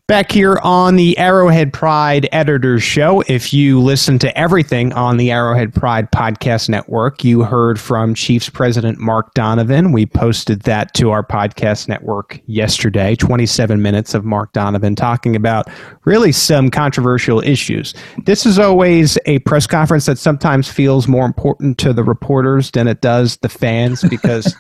[0.07, 3.23] Back here on the Arrowhead Pride Editors Show.
[3.27, 8.51] If you listen to everything on the Arrowhead Pride Podcast Network, you heard from Chiefs
[8.51, 9.93] President Mark Donovan.
[9.93, 13.17] We posted that to our podcast network yesterday.
[13.17, 15.71] 27 minutes of Mark Donovan talking about
[16.05, 17.95] really some controversial issues.
[18.27, 22.89] This is always a press conference that sometimes feels more important to the reporters than
[22.89, 24.55] it does the fans because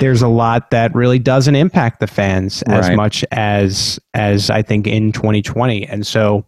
[0.00, 2.96] there's a lot that really doesn't impact the fans as right.
[2.96, 5.86] much as as I think in 2020.
[5.86, 6.44] And so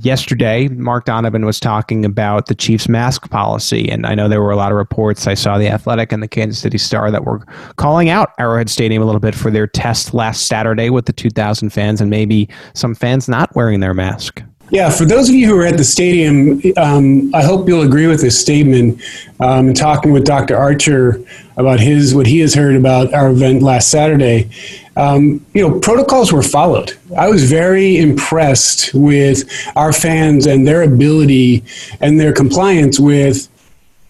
[0.00, 3.88] yesterday, Mark Donovan was talking about the Chiefs' mask policy.
[3.90, 5.26] And I know there were a lot of reports.
[5.26, 7.40] I saw the Athletic and the Kansas City Star that were
[7.76, 11.70] calling out Arrowhead Stadium a little bit for their test last Saturday with the 2,000
[11.70, 14.42] fans and maybe some fans not wearing their mask.
[14.70, 18.06] Yeah, for those of you who are at the stadium, um, I hope you'll agree
[18.06, 19.02] with this statement.
[19.40, 20.56] Um, talking with Dr.
[20.56, 21.20] Archer
[21.56, 24.48] about his what he has heard about our event last Saturday,
[24.96, 26.96] um, you know, protocols were followed.
[27.18, 29.42] I was very impressed with
[29.74, 31.64] our fans and their ability
[32.00, 33.48] and their compliance with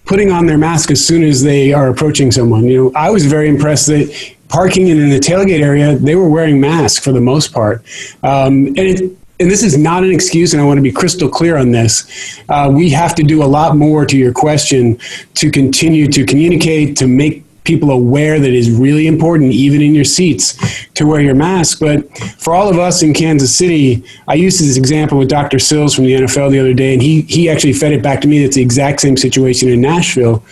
[0.04, 2.64] putting on their mask as soon as they are approaching someone.
[2.64, 6.60] You know, I was very impressed that parking in the tailgate area, they were wearing
[6.60, 7.84] masks for the most part.
[8.22, 11.28] Um, and it, and this is not an excuse, and I want to be crystal
[11.28, 12.38] clear on this.
[12.50, 14.98] Uh, we have to do a lot more to your question
[15.34, 20.04] to continue to communicate, to make people aware that is really important, even in your
[20.04, 21.80] seats, to wear your mask.
[21.80, 25.58] But for all of us in Kansas City, I used this example with Dr.
[25.58, 28.28] Sills from the NFL the other day, and he, he actually fed it back to
[28.28, 28.42] me.
[28.42, 30.44] That's the exact same situation in Nashville.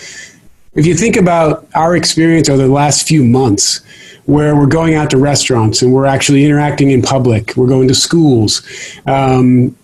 [0.75, 3.81] If you think about our experience over the last few months,
[4.29, 7.57] where we're going out to restaurants and we're actually interacting in public.
[7.57, 8.61] We're going to schools.
[9.07, 9.75] Um,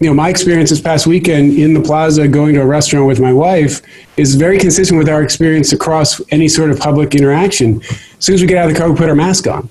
[0.00, 3.20] you know, my experience this past weekend in the plaza going to a restaurant with
[3.20, 3.80] my wife
[4.18, 7.80] is very consistent with our experience across any sort of public interaction.
[7.84, 9.66] As soon as we get out of the car, we put our mask on.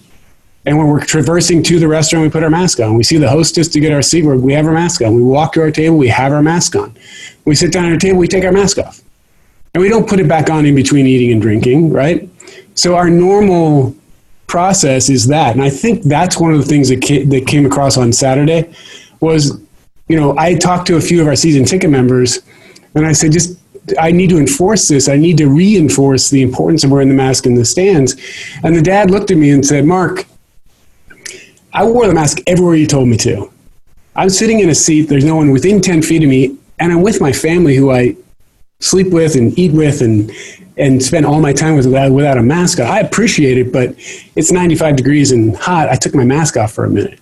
[0.66, 2.96] And when we're traversing to the restaurant, we put our mask on.
[2.96, 5.14] We see the hostess to get our seat, we have our mask on.
[5.14, 6.98] We walk to our table, we have our mask on.
[7.46, 9.04] We sit down at our table, we take our mask off.
[9.76, 12.28] And we don't put it back on in between eating and drinking, right?
[12.74, 13.96] So our normal
[14.47, 15.53] process is that.
[15.53, 18.73] And I think that's one of the things that came, that came across on Saturday
[19.19, 19.60] was,
[20.08, 22.41] you know, I talked to a few of our season ticket members
[22.93, 23.58] and I said, just,
[23.99, 25.10] I need to enforce this.
[25.10, 28.15] I need to reinforce the importance of wearing the mask in the stands.
[28.63, 30.25] And the dad looked at me and said, Mark,
[31.73, 33.51] I wore the mask everywhere you told me to.
[34.15, 37.01] I'm sitting in a seat, there's no one within 10 feet of me, and I'm
[37.01, 38.15] with my family who I
[38.79, 40.31] sleep with and eat with and
[40.78, 42.88] and spend all my time with without, without a mask on.
[42.88, 43.96] I appreciate it, but
[44.36, 45.90] it's 95 degrees and hot.
[45.90, 47.20] I took my mask off for a minute.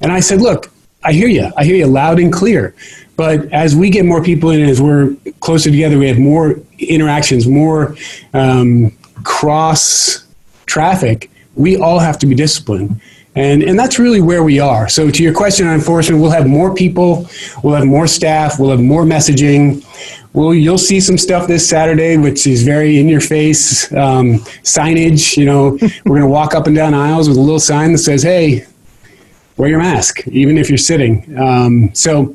[0.00, 0.70] And I said, look,
[1.04, 1.50] I hear you.
[1.56, 2.74] I hear you loud and clear.
[3.16, 7.46] But as we get more people in, as we're closer together, we have more interactions,
[7.46, 7.94] more
[8.32, 8.90] um,
[9.24, 10.24] cross
[10.66, 11.30] traffic.
[11.54, 13.00] We all have to be disciplined.
[13.36, 14.88] And, and that's really where we are.
[14.88, 17.28] So, to your question on enforcement, we'll have more people,
[17.62, 19.86] we'll have more staff, we'll have more messaging.
[20.32, 25.36] Well, you'll see some stuff this Saturday, which is very in your face um, signage.
[25.36, 25.70] You know,
[26.04, 28.66] we're going to walk up and down aisles with a little sign that says, hey,
[29.56, 31.38] wear your mask, even if you're sitting.
[31.38, 32.34] Um, so,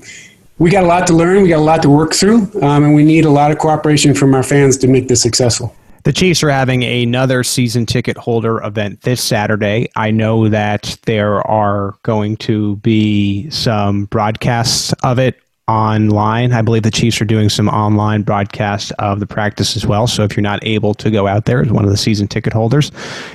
[0.57, 2.95] we got a lot to learn, we got a lot to work through, um, and
[2.95, 5.75] we need a lot of cooperation from our fans to make this successful.
[6.05, 9.89] The Chiefs are having another season ticket holder event this Saturday.
[9.95, 16.53] I know that there are going to be some broadcasts of it online.
[16.53, 20.05] I believe the Chiefs are doing some online broadcast of the practice as well.
[20.05, 22.53] So if you're not able to go out there as one of the season ticket
[22.53, 22.91] holders,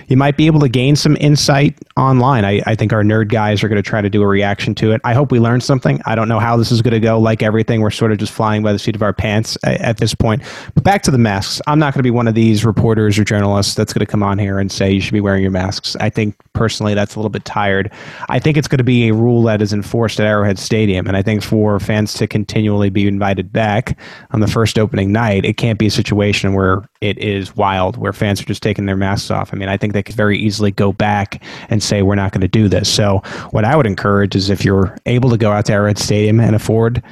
[0.06, 2.44] you might be able to gain some insight online.
[2.44, 4.92] I, I think our nerd guys are going to try to do a reaction to
[4.92, 5.00] it.
[5.02, 6.00] I hope we learn something.
[6.06, 7.18] I don't know how this is going to go.
[7.18, 9.96] Like everything, we're sort of just flying by the seat of our pants at, at
[9.96, 10.42] this point.
[10.74, 11.60] But back to the masks.
[11.66, 14.22] I'm not going to be one of these reporters or journalists that's going to come
[14.22, 15.96] on here and say you should be wearing your masks.
[15.96, 17.90] I think personally that's a little bit tired.
[18.28, 21.08] I think it's going to be a rule that is enforced at Arrowhead Stadium.
[21.08, 23.98] And I think for fans to continually be invited back
[24.30, 28.12] on the first opening night, it can't be a situation where it is wild, where
[28.12, 29.52] fans are just taking their masks off.
[29.52, 32.42] I mean, I think they could very easily go back and say, we're not going
[32.42, 32.88] to do this.
[32.88, 36.40] So, what I would encourage is if you're able to go out to Arrowhead Stadium
[36.40, 37.02] and afford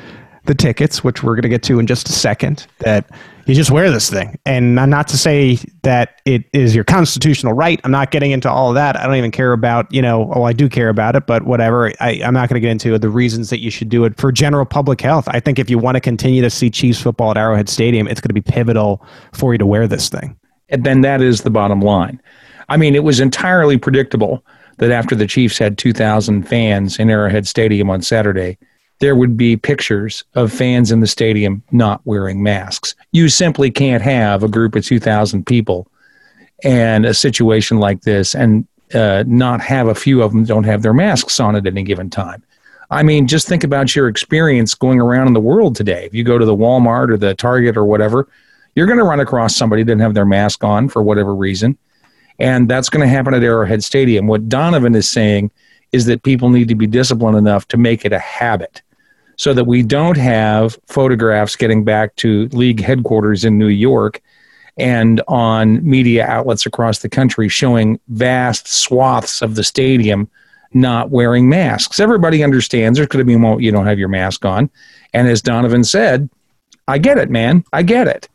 [0.44, 3.10] the tickets, which we're going to get to in just a second, that
[3.48, 4.38] you just wear this thing.
[4.44, 7.80] And not to say that it is your constitutional right.
[7.82, 8.96] I'm not getting into all of that.
[8.96, 11.92] I don't even care about, you know, oh, I do care about it, but whatever.
[12.00, 14.30] I, I'm not going to get into the reasons that you should do it for
[14.30, 15.26] general public health.
[15.28, 18.20] I think if you want to continue to see Chiefs football at Arrowhead Stadium, it's
[18.20, 20.36] going to be pivotal for you to wear this thing.
[20.68, 22.20] And then that is the bottom line.
[22.68, 24.44] I mean, it was entirely predictable
[24.76, 28.58] that after the Chiefs had 2,000 fans in Arrowhead Stadium on Saturday,
[29.00, 32.94] there would be pictures of fans in the stadium not wearing masks.
[33.12, 35.88] You simply can't have a group of 2,000 people
[36.64, 40.82] and a situation like this and uh, not have a few of them don't have
[40.82, 42.42] their masks on at any given time.
[42.90, 46.06] I mean, just think about your experience going around in the world today.
[46.06, 48.28] If you go to the Walmart or the Target or whatever,
[48.74, 51.76] you're going to run across somebody that didn't have their mask on for whatever reason.
[52.38, 54.26] And that's going to happen at Arrowhead Stadium.
[54.26, 55.50] What Donovan is saying
[55.92, 58.82] is that people need to be disciplined enough to make it a habit
[59.38, 64.20] so that we don't have photographs getting back to league headquarters in New York
[64.76, 70.28] and on media outlets across the country showing vast swaths of the stadium
[70.74, 71.98] not wearing masks.
[71.98, 74.68] Everybody understands there's going to be a moment you don't have your mask on.
[75.14, 76.28] And as Donovan said,
[76.88, 77.64] I get it, man.
[77.72, 78.28] I get it.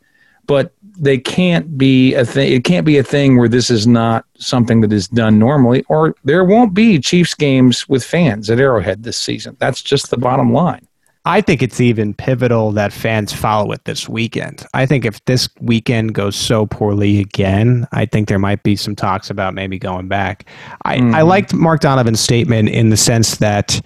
[0.46, 2.52] But they can't be a thing.
[2.52, 6.14] It can't be a thing where this is not something that is done normally, or
[6.24, 9.56] there won't be Chiefs games with fans at Arrowhead this season.
[9.58, 10.86] That's just the bottom line.
[11.26, 14.66] I think it's even pivotal that fans follow it this weekend.
[14.74, 18.94] I think if this weekend goes so poorly again, I think there might be some
[18.94, 20.46] talks about maybe going back.
[20.84, 21.14] I, mm.
[21.14, 23.80] I liked Mark Donovan's statement in the sense that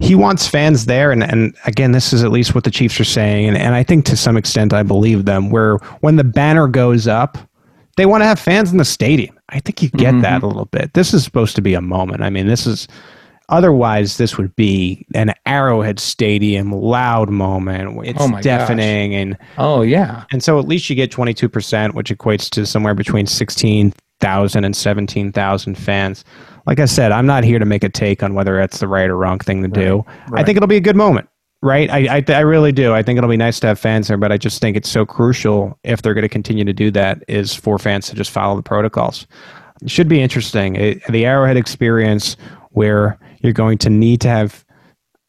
[0.00, 3.04] he wants fans there and, and again this is at least what the chiefs are
[3.04, 6.66] saying and, and i think to some extent i believe them where when the banner
[6.66, 7.38] goes up
[7.96, 10.22] they want to have fans in the stadium i think you get mm-hmm.
[10.22, 12.88] that a little bit this is supposed to be a moment i mean this is
[13.48, 18.06] Otherwise, this would be an Arrowhead Stadium loud moment.
[18.06, 19.20] It's oh deafening gosh.
[19.20, 22.64] and oh yeah, and so at least you get twenty two percent, which equates to
[22.64, 26.24] somewhere between sixteen thousand and seventeen thousand fans.
[26.66, 29.10] Like I said, I'm not here to make a take on whether it's the right
[29.10, 30.04] or wrong thing to right, do.
[30.28, 30.42] Right.
[30.42, 31.28] I think it'll be a good moment,
[31.60, 31.90] right?
[31.90, 32.94] I, I I really do.
[32.94, 35.04] I think it'll be nice to have fans there, but I just think it's so
[35.04, 38.56] crucial if they're going to continue to do that is for fans to just follow
[38.56, 39.26] the protocols.
[39.82, 40.76] It should be interesting.
[40.76, 42.36] It, the Arrowhead experience
[42.70, 44.64] where you're going to need to have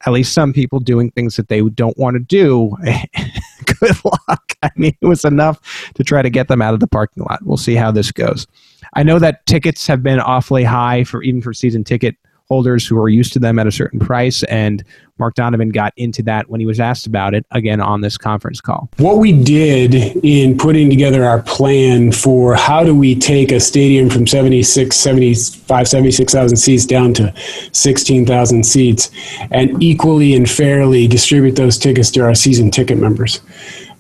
[0.06, 2.76] at least some people doing things that they don't want to do.
[3.80, 4.54] Good luck.
[4.62, 7.40] I mean, it was enough to try to get them out of the parking lot.
[7.44, 8.48] We'll see how this goes.
[8.96, 12.16] I know that tickets have been awfully high for even for season ticket
[12.50, 14.44] holders who are used to them at a certain price.
[14.44, 14.84] And
[15.20, 18.60] Mark Donovan got into that when he was asked about it again on this conference
[18.60, 18.90] call.
[18.98, 24.10] What we did in putting together our plan for how do we take a stadium
[24.10, 27.34] from 76, 75, 76,000 seats down to
[27.72, 29.12] 16,000 seats
[29.52, 33.42] and equally and fairly distribute those tickets to our season ticket members.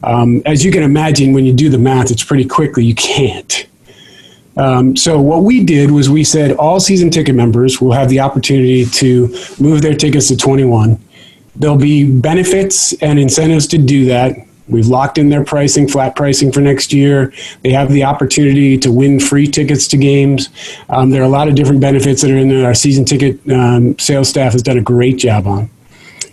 [0.03, 3.67] Um, as you can imagine, when you do the math, it's pretty quickly you can't.
[4.55, 8.19] Um, so what we did was we said all season ticket members will have the
[8.19, 9.27] opportunity to
[9.59, 10.99] move their tickets to 21.
[11.55, 14.35] There'll be benefits and incentives to do that.
[14.67, 17.33] We've locked in their pricing, flat pricing for next year.
[17.63, 20.49] They have the opportunity to win free tickets to games.
[20.89, 22.65] Um, there are a lot of different benefits that are in there.
[22.65, 25.69] Our season ticket um, sales staff has done a great job on.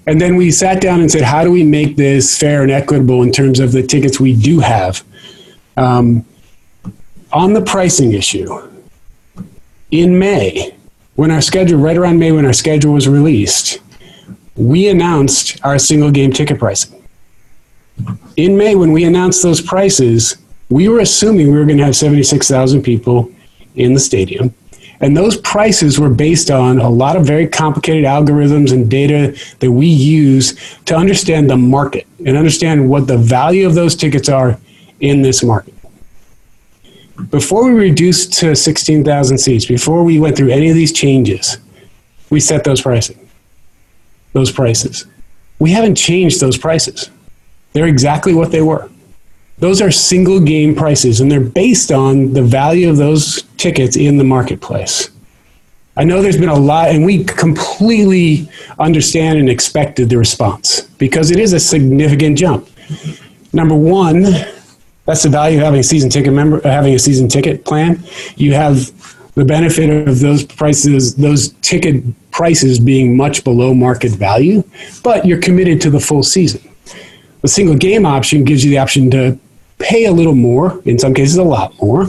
[0.06, 3.22] And then we sat down and said, how do we make this fair and equitable
[3.22, 5.04] in terms of the tickets we do have?
[5.76, 6.24] Um,
[7.32, 8.68] on the pricing issue,
[9.90, 10.74] in May,
[11.16, 13.80] when our schedule, right around May, when our schedule was released,
[14.56, 17.02] we announced our single game ticket pricing.
[18.36, 20.36] In May, when we announced those prices,
[20.68, 23.30] we were assuming we were going to have 76,000 people
[23.74, 24.54] in the stadium.
[25.02, 29.72] And those prices were based on a lot of very complicated algorithms and data that
[29.72, 34.58] we use to understand the market and understand what the value of those tickets are
[35.00, 35.74] in this market
[37.28, 41.58] before we reduced to 16,000 seats, before we went through any of these changes,
[42.30, 43.28] we set those pricing,
[44.32, 45.06] those prices.
[45.58, 47.10] we haven't changed those prices.
[47.72, 48.88] They're exactly what they were.
[49.58, 54.16] Those are single game prices, and they're based on the value of those tickets in
[54.16, 55.10] the marketplace.
[55.96, 58.48] I know there's been a lot, and we completely
[58.78, 62.68] understand and expected the response because it is a significant jump.
[63.52, 64.24] Number one,
[65.10, 68.00] that's the value of having a season ticket member, uh, having a season ticket plan.
[68.36, 68.92] You have
[69.34, 74.62] the benefit of those prices, those ticket prices being much below market value,
[75.02, 76.62] but you're committed to the full season.
[77.42, 79.36] The single game option gives you the option to
[79.80, 82.06] pay a little more, in some cases a lot more,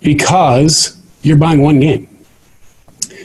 [0.00, 2.06] because you're buying one game.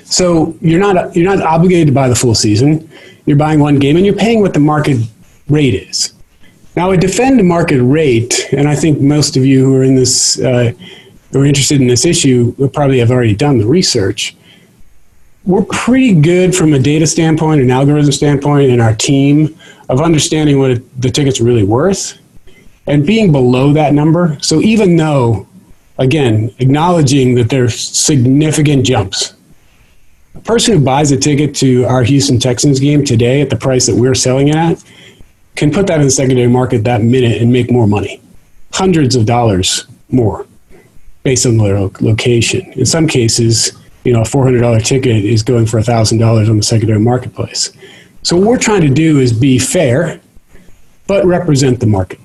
[0.06, 2.90] So you're not you're not obligated to buy the full season.
[3.28, 4.98] You're buying one game and you're paying what the market
[5.50, 6.14] rate is.
[6.76, 10.40] Now, I defend market rate, and I think most of you who are in this
[10.40, 10.74] uh,
[11.32, 14.36] who are interested in this issue probably have already done the research.
[15.46, 19.58] We're pretty good from a data standpoint, an algorithm standpoint, in our team
[19.90, 22.18] of understanding what the ticket's really worth
[22.88, 24.38] and being below that number.
[24.42, 25.48] So even though,
[26.00, 29.34] again, acknowledging that there's significant jumps,
[30.36, 33.86] a person who buys a ticket to our Houston Texans game today at the price
[33.86, 34.84] that we're selling it at
[35.56, 38.22] can put that in the secondary market that minute and make more money,
[38.74, 40.46] hundreds of dollars more
[41.24, 42.62] based on their location.
[42.74, 43.72] In some cases,
[44.04, 47.72] you know, a $400 ticket is going for $1,000 on the secondary marketplace.
[48.24, 50.20] So what we're trying to do is be fair,
[51.08, 52.20] but represent the market.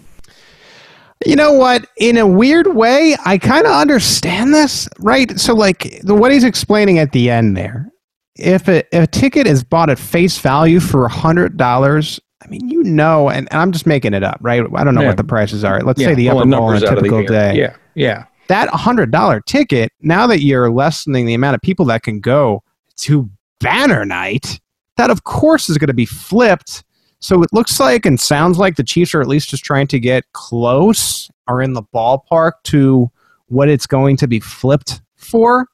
[1.26, 1.86] You know what?
[1.96, 5.38] In a weird way, I kind of understand this, right?
[5.38, 7.90] So, like the what he's explaining at the end there,
[8.36, 12.68] if a, if a ticket is bought at face value for hundred dollars, I mean,
[12.68, 14.62] you know, and, and, I'm just making it up, right?
[14.74, 15.08] I don't know yeah.
[15.08, 15.80] what the prices are.
[15.80, 17.56] Let's yeah, say the upper bowl on a typical day.
[17.56, 18.24] Yeah, yeah.
[18.46, 19.92] That hundred dollar ticket.
[20.00, 22.62] Now that you're lessening the amount of people that can go
[22.98, 23.28] to
[23.58, 24.60] banner night,
[24.96, 26.84] that of course is going to be flipped
[27.20, 29.98] so it looks like and sounds like the Chiefs are at least just trying to
[29.98, 33.10] get close or in the ballpark to
[33.46, 35.66] what it's going to be flipped for.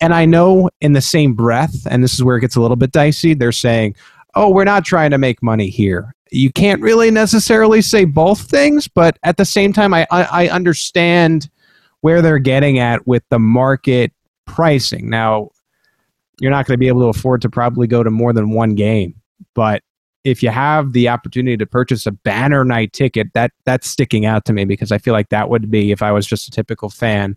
[0.00, 2.76] And I know in the same breath, and this is where it gets a little
[2.76, 3.94] bit dicey, they're saying,
[4.34, 6.14] oh, we're not trying to make money here.
[6.30, 11.50] You can't really necessarily say both things, but at the same time, I, I understand
[12.00, 14.12] where they're getting at with the market
[14.46, 15.10] pricing.
[15.10, 15.50] Now,
[16.40, 18.74] you're not going to be able to afford to probably go to more than one
[18.74, 19.14] game,
[19.54, 19.82] but
[20.24, 24.44] if you have the opportunity to purchase a banner night ticket, that that's sticking out
[24.44, 26.88] to me because I feel like that would be if I was just a typical
[26.88, 27.36] fan,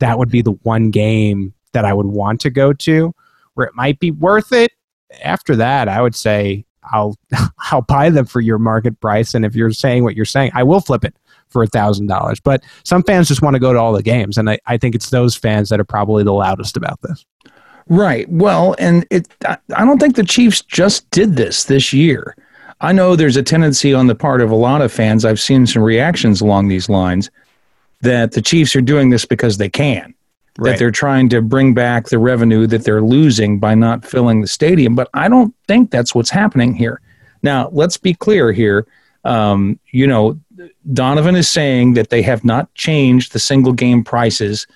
[0.00, 3.14] that would be the one game that I would want to go to
[3.54, 4.72] where it might be worth it.
[5.22, 7.16] After that, I would say I'll
[7.70, 10.62] I'll buy them for your market price, and if you're saying what you're saying, I
[10.62, 11.14] will flip it
[11.48, 12.40] for a thousand dollars.
[12.40, 14.94] But some fans just want to go to all the games, and I, I think
[14.94, 17.24] it's those fans that are probably the loudest about this.
[17.88, 18.28] Right.
[18.28, 22.36] Well, and it I don't think the Chiefs just did this this year.
[22.80, 25.24] I know there's a tendency on the part of a lot of fans.
[25.24, 27.30] I've seen some reactions along these lines
[28.02, 30.14] that the Chiefs are doing this because they can.
[30.58, 30.70] Right.
[30.70, 34.46] That they're trying to bring back the revenue that they're losing by not filling the
[34.46, 34.94] stadium.
[34.94, 37.00] But I don't think that's what's happening here.
[37.42, 38.86] Now, let's be clear here.
[39.24, 40.40] Um, you know,
[40.92, 44.66] Donovan is saying that they have not changed the single game prices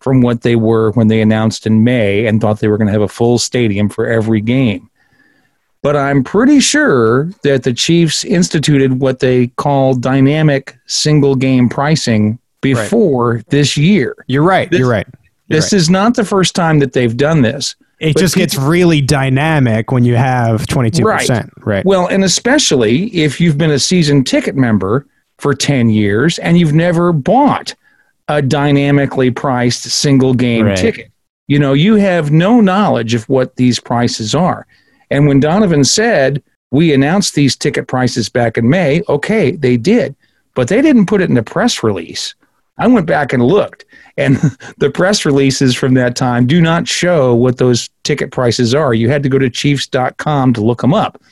[0.00, 2.92] from what they were when they announced in May and thought they were going to
[2.92, 4.90] have a full stadium for every game.
[5.82, 12.38] But I'm pretty sure that the Chiefs instituted what they call dynamic single game pricing
[12.60, 13.50] before right.
[13.50, 14.14] this year.
[14.26, 14.70] You're right.
[14.70, 15.06] This, you're right.
[15.50, 15.78] You're this right.
[15.78, 17.74] is not the first time that they've done this.
[17.98, 21.04] It just gets really dynamic when you have 22%.
[21.04, 21.50] Right.
[21.58, 21.84] right.
[21.84, 25.06] Well, and especially if you've been a season ticket member
[25.38, 27.74] for 10 years and you've never bought
[28.28, 30.78] a dynamically priced single game right.
[30.78, 31.10] ticket.
[31.46, 34.66] You know, you have no knowledge of what these prices are.
[35.10, 40.14] And when Donovan said, we announced these ticket prices back in May, okay, they did,
[40.54, 42.34] but they didn't put it in a press release.
[42.80, 43.84] I went back and looked,
[44.16, 44.36] and
[44.78, 48.94] the press releases from that time do not show what those ticket prices are.
[48.94, 51.22] You had to go to Chiefs.com to look them up.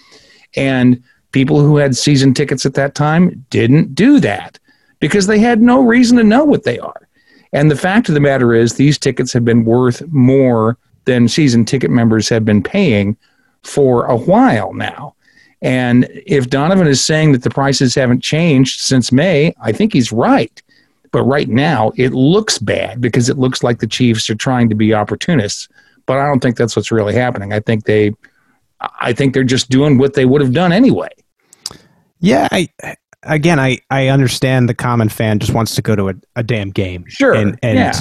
[0.55, 4.59] And people who had season tickets at that time didn't do that
[5.01, 7.09] because they had no reason to know what they are.
[7.53, 11.65] And the fact of the matter is, these tickets have been worth more than season
[11.65, 13.17] ticket members have been paying
[13.63, 15.15] for a while now.
[15.63, 20.13] And if Donovan is saying that the prices haven't changed since May, I think he's
[20.13, 20.63] right.
[21.11, 24.75] But right now, it looks bad because it looks like the Chiefs are trying to
[24.75, 25.69] be opportunists.
[26.07, 27.53] But I don't think that's what's really happening.
[27.53, 28.13] I think they,
[29.01, 31.11] I think they're just doing what they would have done anyway.
[32.21, 32.69] Yeah, I
[33.23, 36.71] again, I, I understand the common fan just wants to go to a, a damn
[36.71, 37.05] game.
[37.09, 37.35] Sure.
[37.35, 38.01] And, and yeah.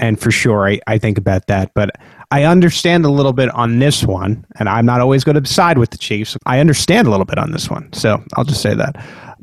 [0.00, 1.72] And for sure, I, I think about that.
[1.72, 1.90] But
[2.32, 5.78] I understand a little bit on this one, and I'm not always going to side
[5.78, 6.36] with the Chiefs.
[6.46, 7.92] I understand a little bit on this one.
[7.92, 8.96] So I'll just say that.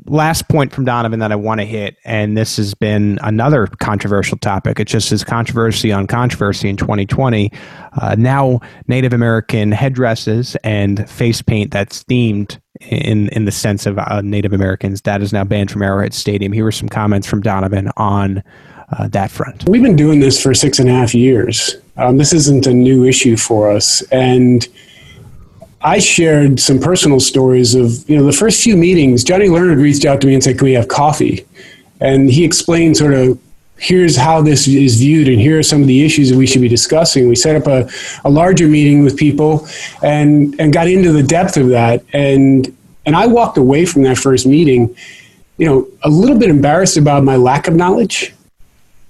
[0.06, 4.36] Last point from Donovan that I want to hit, and this has been another controversial
[4.38, 4.80] topic.
[4.80, 7.50] It just is controversy on controversy in 2020.
[8.00, 13.98] Uh, now, Native American headdresses and face paint that's themed in in the sense of
[13.98, 16.52] uh, Native Americans that is now banned from Arrowhead Stadium.
[16.52, 18.42] Here were some comments from Donovan on
[18.98, 19.68] uh, that front.
[19.68, 21.76] We've been doing this for six and a half years.
[21.96, 24.66] Um, this isn't a new issue for us, and
[25.84, 29.24] I shared some personal stories of you know the first few meetings.
[29.24, 31.46] Johnny Leonard reached out to me and said, "Can we have coffee?"
[32.00, 33.38] And he explained sort of
[33.76, 36.60] here's how this is viewed and here are some of the issues that we should
[36.60, 37.28] be discussing.
[37.28, 37.90] We set up a,
[38.24, 39.66] a larger meeting with people
[40.02, 42.74] and and got into the depth of that and
[43.04, 44.94] and I walked away from that first meeting,
[45.58, 48.32] you know, a little bit embarrassed about my lack of knowledge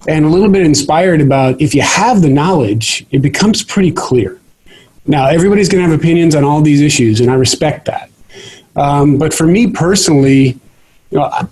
[0.08, 4.40] and a little bit inspired about if you have the knowledge, it becomes pretty clear.
[5.06, 8.10] Now, everybody's going to have opinions on all these issues, and I respect that.
[8.76, 10.58] Um, but for me personally,
[11.10, 11.46] you know, I,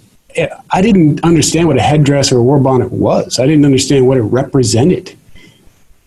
[0.71, 3.39] I, didn't understand what a headdress or a war bonnet was.
[3.39, 5.15] I didn't understand what it represented.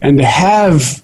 [0.02, 1.04] And to have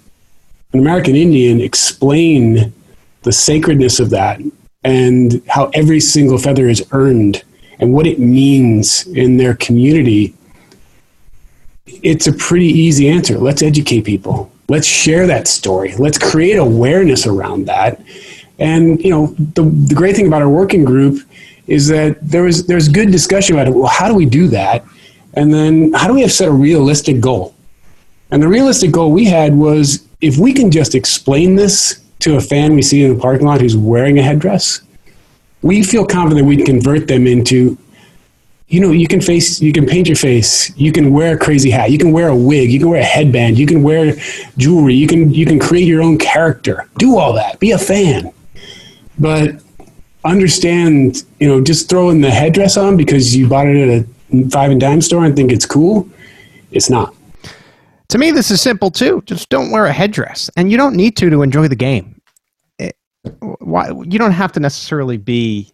[0.73, 2.73] an American Indian explain
[3.21, 4.41] the sacredness of that
[4.83, 7.43] and how every single feather is earned
[7.79, 10.33] and what it means in their community
[12.03, 13.37] it's a pretty easy answer.
[13.37, 14.51] Let's educate people.
[14.69, 15.95] Let's share that story.
[15.95, 18.01] Let's create awareness around that.
[18.59, 21.21] And you know, the, the great thing about our working group
[21.67, 23.73] is that there was there's good discussion about it.
[23.73, 24.85] Well, how do we do that?
[25.33, 27.55] And then how do we have set a realistic goal?
[28.31, 32.41] And the realistic goal we had was if we can just explain this to a
[32.41, 34.81] fan we see in the parking lot who's wearing a headdress,
[35.61, 37.77] we feel confident we can convert them into
[38.69, 41.71] you know, you can face, you can paint your face, you can wear a crazy
[41.71, 44.15] hat, you can wear a wig, you can wear a headband, you can wear
[44.57, 46.87] jewelry, you can you can create your own character.
[46.97, 47.59] Do all that.
[47.59, 48.31] Be a fan.
[49.17, 49.61] But
[50.23, 54.69] understand, you know, just throwing the headdress on because you bought it at a five
[54.69, 56.07] and dime store and think it's cool,
[56.71, 57.15] it's not.
[58.09, 59.23] To me, this is simple too.
[59.25, 62.21] Just don't wear a headdress, and you don't need to to enjoy the game.
[62.77, 62.95] It,
[63.41, 65.73] why you don't have to necessarily be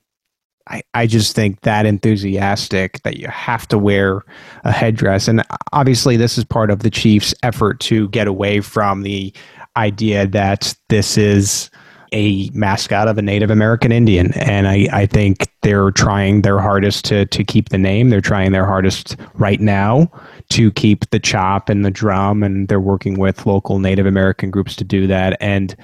[0.68, 4.24] I, I just think that enthusiastic that you have to wear
[4.64, 5.28] a headdress.
[5.28, 5.44] And
[5.74, 9.34] obviously, this is part of the Chiefs' effort to get away from the
[9.78, 11.70] idea that this is
[12.12, 14.34] a mascot of a Native American Indian.
[14.34, 18.10] And I, I think they're trying their hardest to, to keep the name.
[18.10, 20.10] They're trying their hardest right now
[20.50, 22.42] to keep the chop and the drum.
[22.42, 25.38] And they're working with local Native American groups to do that.
[25.42, 25.76] And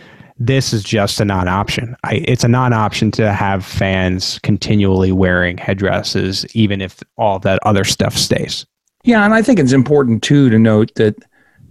[0.46, 1.96] this is just a non-option.
[2.04, 7.84] I, it's a non-option to have fans continually wearing headdresses, even if all that other
[7.84, 8.66] stuff stays.
[9.04, 11.16] Yeah, and I think it's important too to note that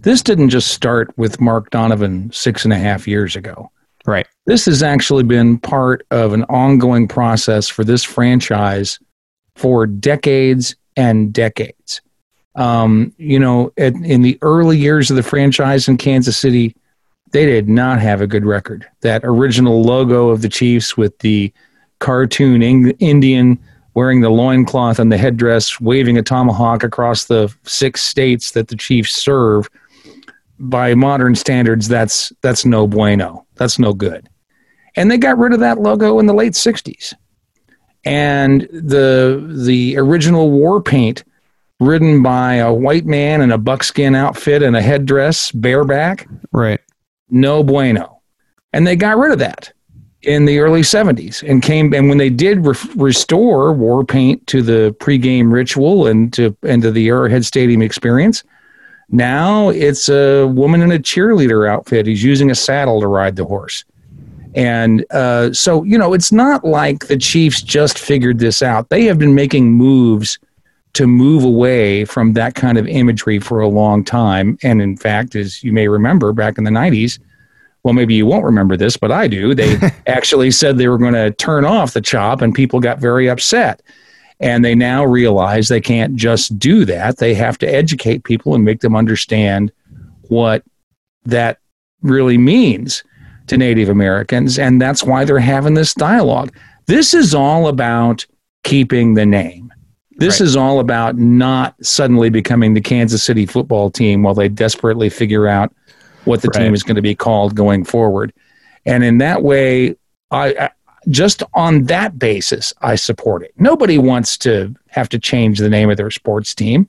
[0.01, 3.69] this didn't just start with Mark Donovan six and a half years ago.
[4.05, 4.27] Right.
[4.45, 8.99] This has actually been part of an ongoing process for this franchise
[9.55, 12.01] for decades and decades.
[12.55, 16.75] Um, you know, at, in the early years of the franchise in Kansas City,
[17.31, 18.87] they did not have a good record.
[19.01, 21.51] That original logo of the Chiefs with the
[21.99, 23.59] cartoon Indian
[23.93, 28.75] wearing the loincloth and the headdress, waving a tomahawk across the six states that the
[28.75, 29.69] Chiefs serve,
[30.59, 33.45] by modern standards, that's that's no bueno.
[33.55, 34.29] That's no good.
[34.95, 37.13] And they got rid of that logo in the late '60s.
[38.05, 41.23] And the the original war paint,
[41.79, 46.79] ridden by a white man in a buckskin outfit and a headdress, bareback, right,
[47.31, 48.21] no bueno.
[48.73, 49.73] And they got rid of that
[50.21, 54.61] in the early 70s and came and when they did re- restore war paint to
[54.61, 58.43] the pregame ritual and to and to the Arrowhead Stadium experience,
[59.09, 62.05] now it's a woman in a cheerleader outfit.
[62.05, 63.83] He's using a saddle to ride the horse.
[64.53, 68.89] And uh, so, you know, it's not like the Chiefs just figured this out.
[68.89, 70.39] They have been making moves
[70.93, 74.57] to move away from that kind of imagery for a long time.
[74.63, 77.19] And in fact, as you may remember back in the 90s,
[77.83, 79.55] well, maybe you won't remember this, but I do.
[79.55, 79.77] They
[80.07, 83.81] actually said they were going to turn off the chop, and people got very upset.
[84.39, 87.17] And they now realize they can't just do that.
[87.17, 89.71] They have to educate people and make them understand
[90.29, 90.63] what
[91.25, 91.59] that
[92.01, 93.03] really means
[93.47, 94.57] to Native Americans.
[94.57, 96.55] And that's why they're having this dialogue.
[96.87, 98.25] This is all about
[98.63, 99.70] keeping the name.
[100.17, 100.47] This right.
[100.47, 105.47] is all about not suddenly becoming the Kansas City football team while they desperately figure
[105.47, 105.73] out
[106.25, 106.63] what the right.
[106.63, 108.33] team is going to be called going forward.
[108.85, 109.95] And in that way,
[110.29, 110.69] I, I
[111.09, 113.53] just on that basis, I support it.
[113.57, 116.87] Nobody wants to have to change the name of their sports team.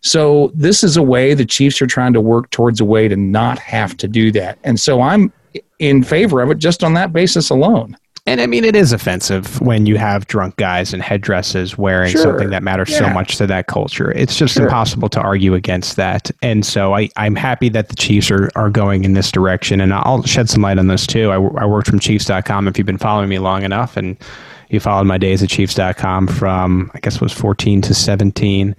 [0.00, 3.16] So this is a way the Chiefs are trying to work towards a way to
[3.16, 4.58] not have to do that.
[4.64, 5.32] And so I'm
[5.78, 7.96] in favor of it just on that basis alone.
[8.26, 12.22] And I mean, it is offensive when you have drunk guys in headdresses wearing Sure.
[12.22, 14.12] something that matters so much to that culture.
[14.12, 14.64] It's just Sure.
[14.64, 16.30] impossible to argue against that.
[16.40, 19.78] And so I, I'm happy that the Chiefs are, are going in this direction.
[19.78, 21.30] And I'll shed some light on this too.
[21.30, 22.66] I, I worked from Chiefs.com.
[22.66, 24.16] If you've been following me long enough and
[24.70, 28.74] you followed my days at Chiefs.com from, I guess it was 14 to 17,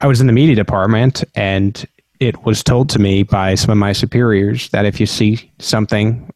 [0.00, 1.86] I was in the media department and
[2.18, 6.28] it was told to me by some of my superiors that if you see something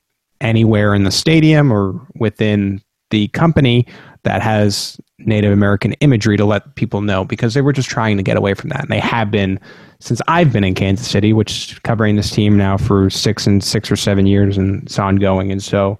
[0.44, 2.80] anywhere in the stadium or within
[3.10, 3.86] the company
[4.24, 8.22] that has Native American imagery to let people know because they were just trying to
[8.22, 8.80] get away from that.
[8.82, 9.58] And they have been
[10.00, 13.62] since I've been in Kansas City, which is covering this team now for six and
[13.62, 15.50] six or seven years and it's ongoing.
[15.52, 15.98] And so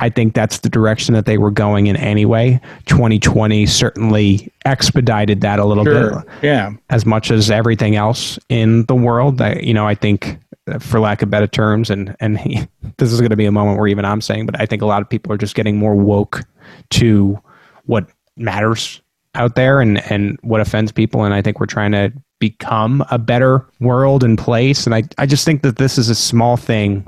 [0.00, 2.60] I think that's the direction that they were going in anyway.
[2.86, 6.10] 2020 certainly expedited that a little Sure.
[6.40, 6.72] bit Yeah.
[6.90, 9.40] as much as everything else in the world.
[9.40, 10.36] I, you know, I think,
[10.80, 12.66] for lack of better terms, and and he,
[12.98, 14.86] this is going to be a moment where even I'm saying, but I think a
[14.86, 16.42] lot of people are just getting more woke
[16.90, 17.38] to
[17.84, 19.00] what matters
[19.34, 23.18] out there and and what offends people, and I think we're trying to become a
[23.18, 24.86] better world and place.
[24.86, 27.06] And I I just think that this is a small thing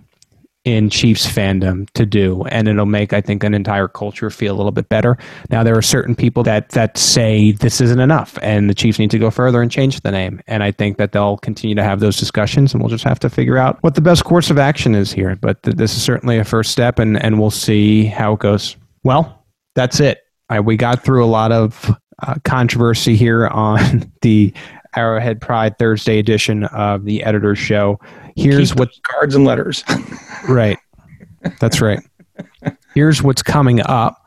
[0.67, 4.59] in Chiefs fandom to do, and it'll make I think an entire culture feel a
[4.59, 5.17] little bit better.
[5.49, 9.13] Now there are certain people that that say this isn't enough, and the Chiefs need
[9.13, 10.41] to go further and change the name.
[10.49, 13.31] And I think that they'll continue to have those discussions, and we'll just have to
[13.31, 15.37] figure out what the best course of action is here.
[15.37, 18.77] But th- this is certainly a first step, and and we'll see how it goes.
[19.05, 19.47] Well,
[19.77, 20.19] that's it.
[20.51, 24.53] I, we got through a lot of uh, controversy here on the
[24.97, 28.01] Arrowhead Pride Thursday edition of the Editor's Show.
[28.37, 29.83] Here's Keep what cards and letters.
[30.49, 30.79] Right.
[31.59, 31.99] That's right.
[32.95, 34.26] Here's what's coming up.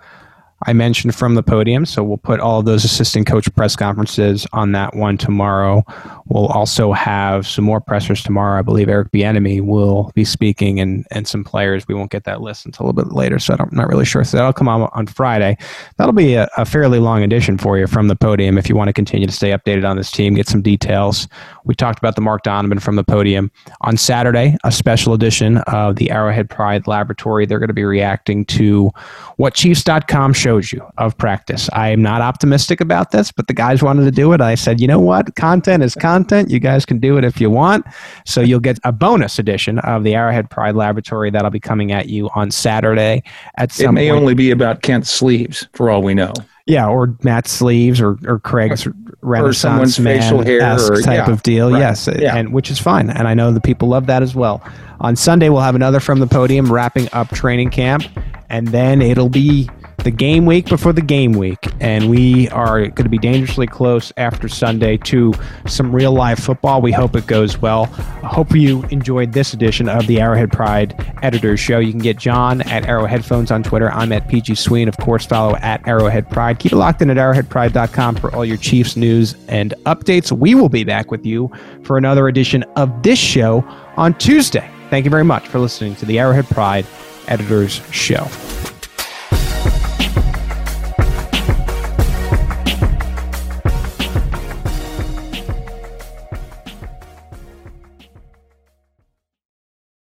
[0.67, 4.73] I mentioned from the podium, so we'll put all those assistant coach press conferences on
[4.73, 5.83] that one tomorrow.
[6.27, 8.59] We'll also have some more pressers tomorrow.
[8.59, 11.87] I believe Eric Bieniemy will be speaking, and and some players.
[11.87, 14.23] We won't get that list until a little bit later, so I'm not really sure.
[14.23, 15.57] So that'll come out on Friday.
[15.97, 18.89] That'll be a, a fairly long edition for you from the podium if you want
[18.89, 21.27] to continue to stay updated on this team, get some details.
[21.63, 23.51] We talked about the Mark Donovan from the podium
[23.81, 27.45] on Saturday, a special edition of the Arrowhead Pride Laboratory.
[27.45, 28.91] They're going to be reacting to
[29.37, 31.69] what Chiefs.com shows you of practice.
[31.73, 34.41] I am not optimistic about this, but the guys wanted to do it.
[34.41, 35.35] I said, you know what?
[35.35, 36.49] Content is content.
[36.49, 37.85] You guys can do it if you want.
[38.25, 42.09] So you'll get a bonus edition of the Arrowhead Pride Laboratory that'll be coming at
[42.09, 43.21] you on Saturday
[43.57, 44.21] at It may point.
[44.21, 46.33] only be about Kent's sleeves, for all we know.
[46.65, 48.87] Yeah, or Matt's Sleeves or, or Craig's
[49.21, 51.71] Renaissance someone's facial hair man or- type yeah, of deal.
[51.71, 52.35] right, Yes, yeah.
[52.35, 54.61] and which is fine, and I know the people love that as well.
[54.99, 58.03] On Sunday, we'll have another from the podium wrapping up training camp,
[58.49, 59.67] and then it'll be
[60.03, 64.11] the game week before the game week, and we are going to be dangerously close
[64.17, 65.33] after Sunday to
[65.67, 66.81] some real live football.
[66.81, 67.89] We hope it goes well.
[68.23, 71.79] I hope you enjoyed this edition of the Arrowhead Pride Editors Show.
[71.79, 73.91] You can get John at Arrowhead Phones on Twitter.
[73.91, 74.87] I'm at PG Sween.
[74.87, 76.59] Of course, follow at Arrowhead Pride.
[76.59, 80.31] Keep it locked in at arrowheadpride.com for all your Chiefs news and updates.
[80.31, 81.51] We will be back with you
[81.83, 83.63] for another edition of this show
[83.97, 84.69] on Tuesday.
[84.89, 86.85] Thank you very much for listening to the Arrowhead Pride
[87.27, 88.27] Editors Show.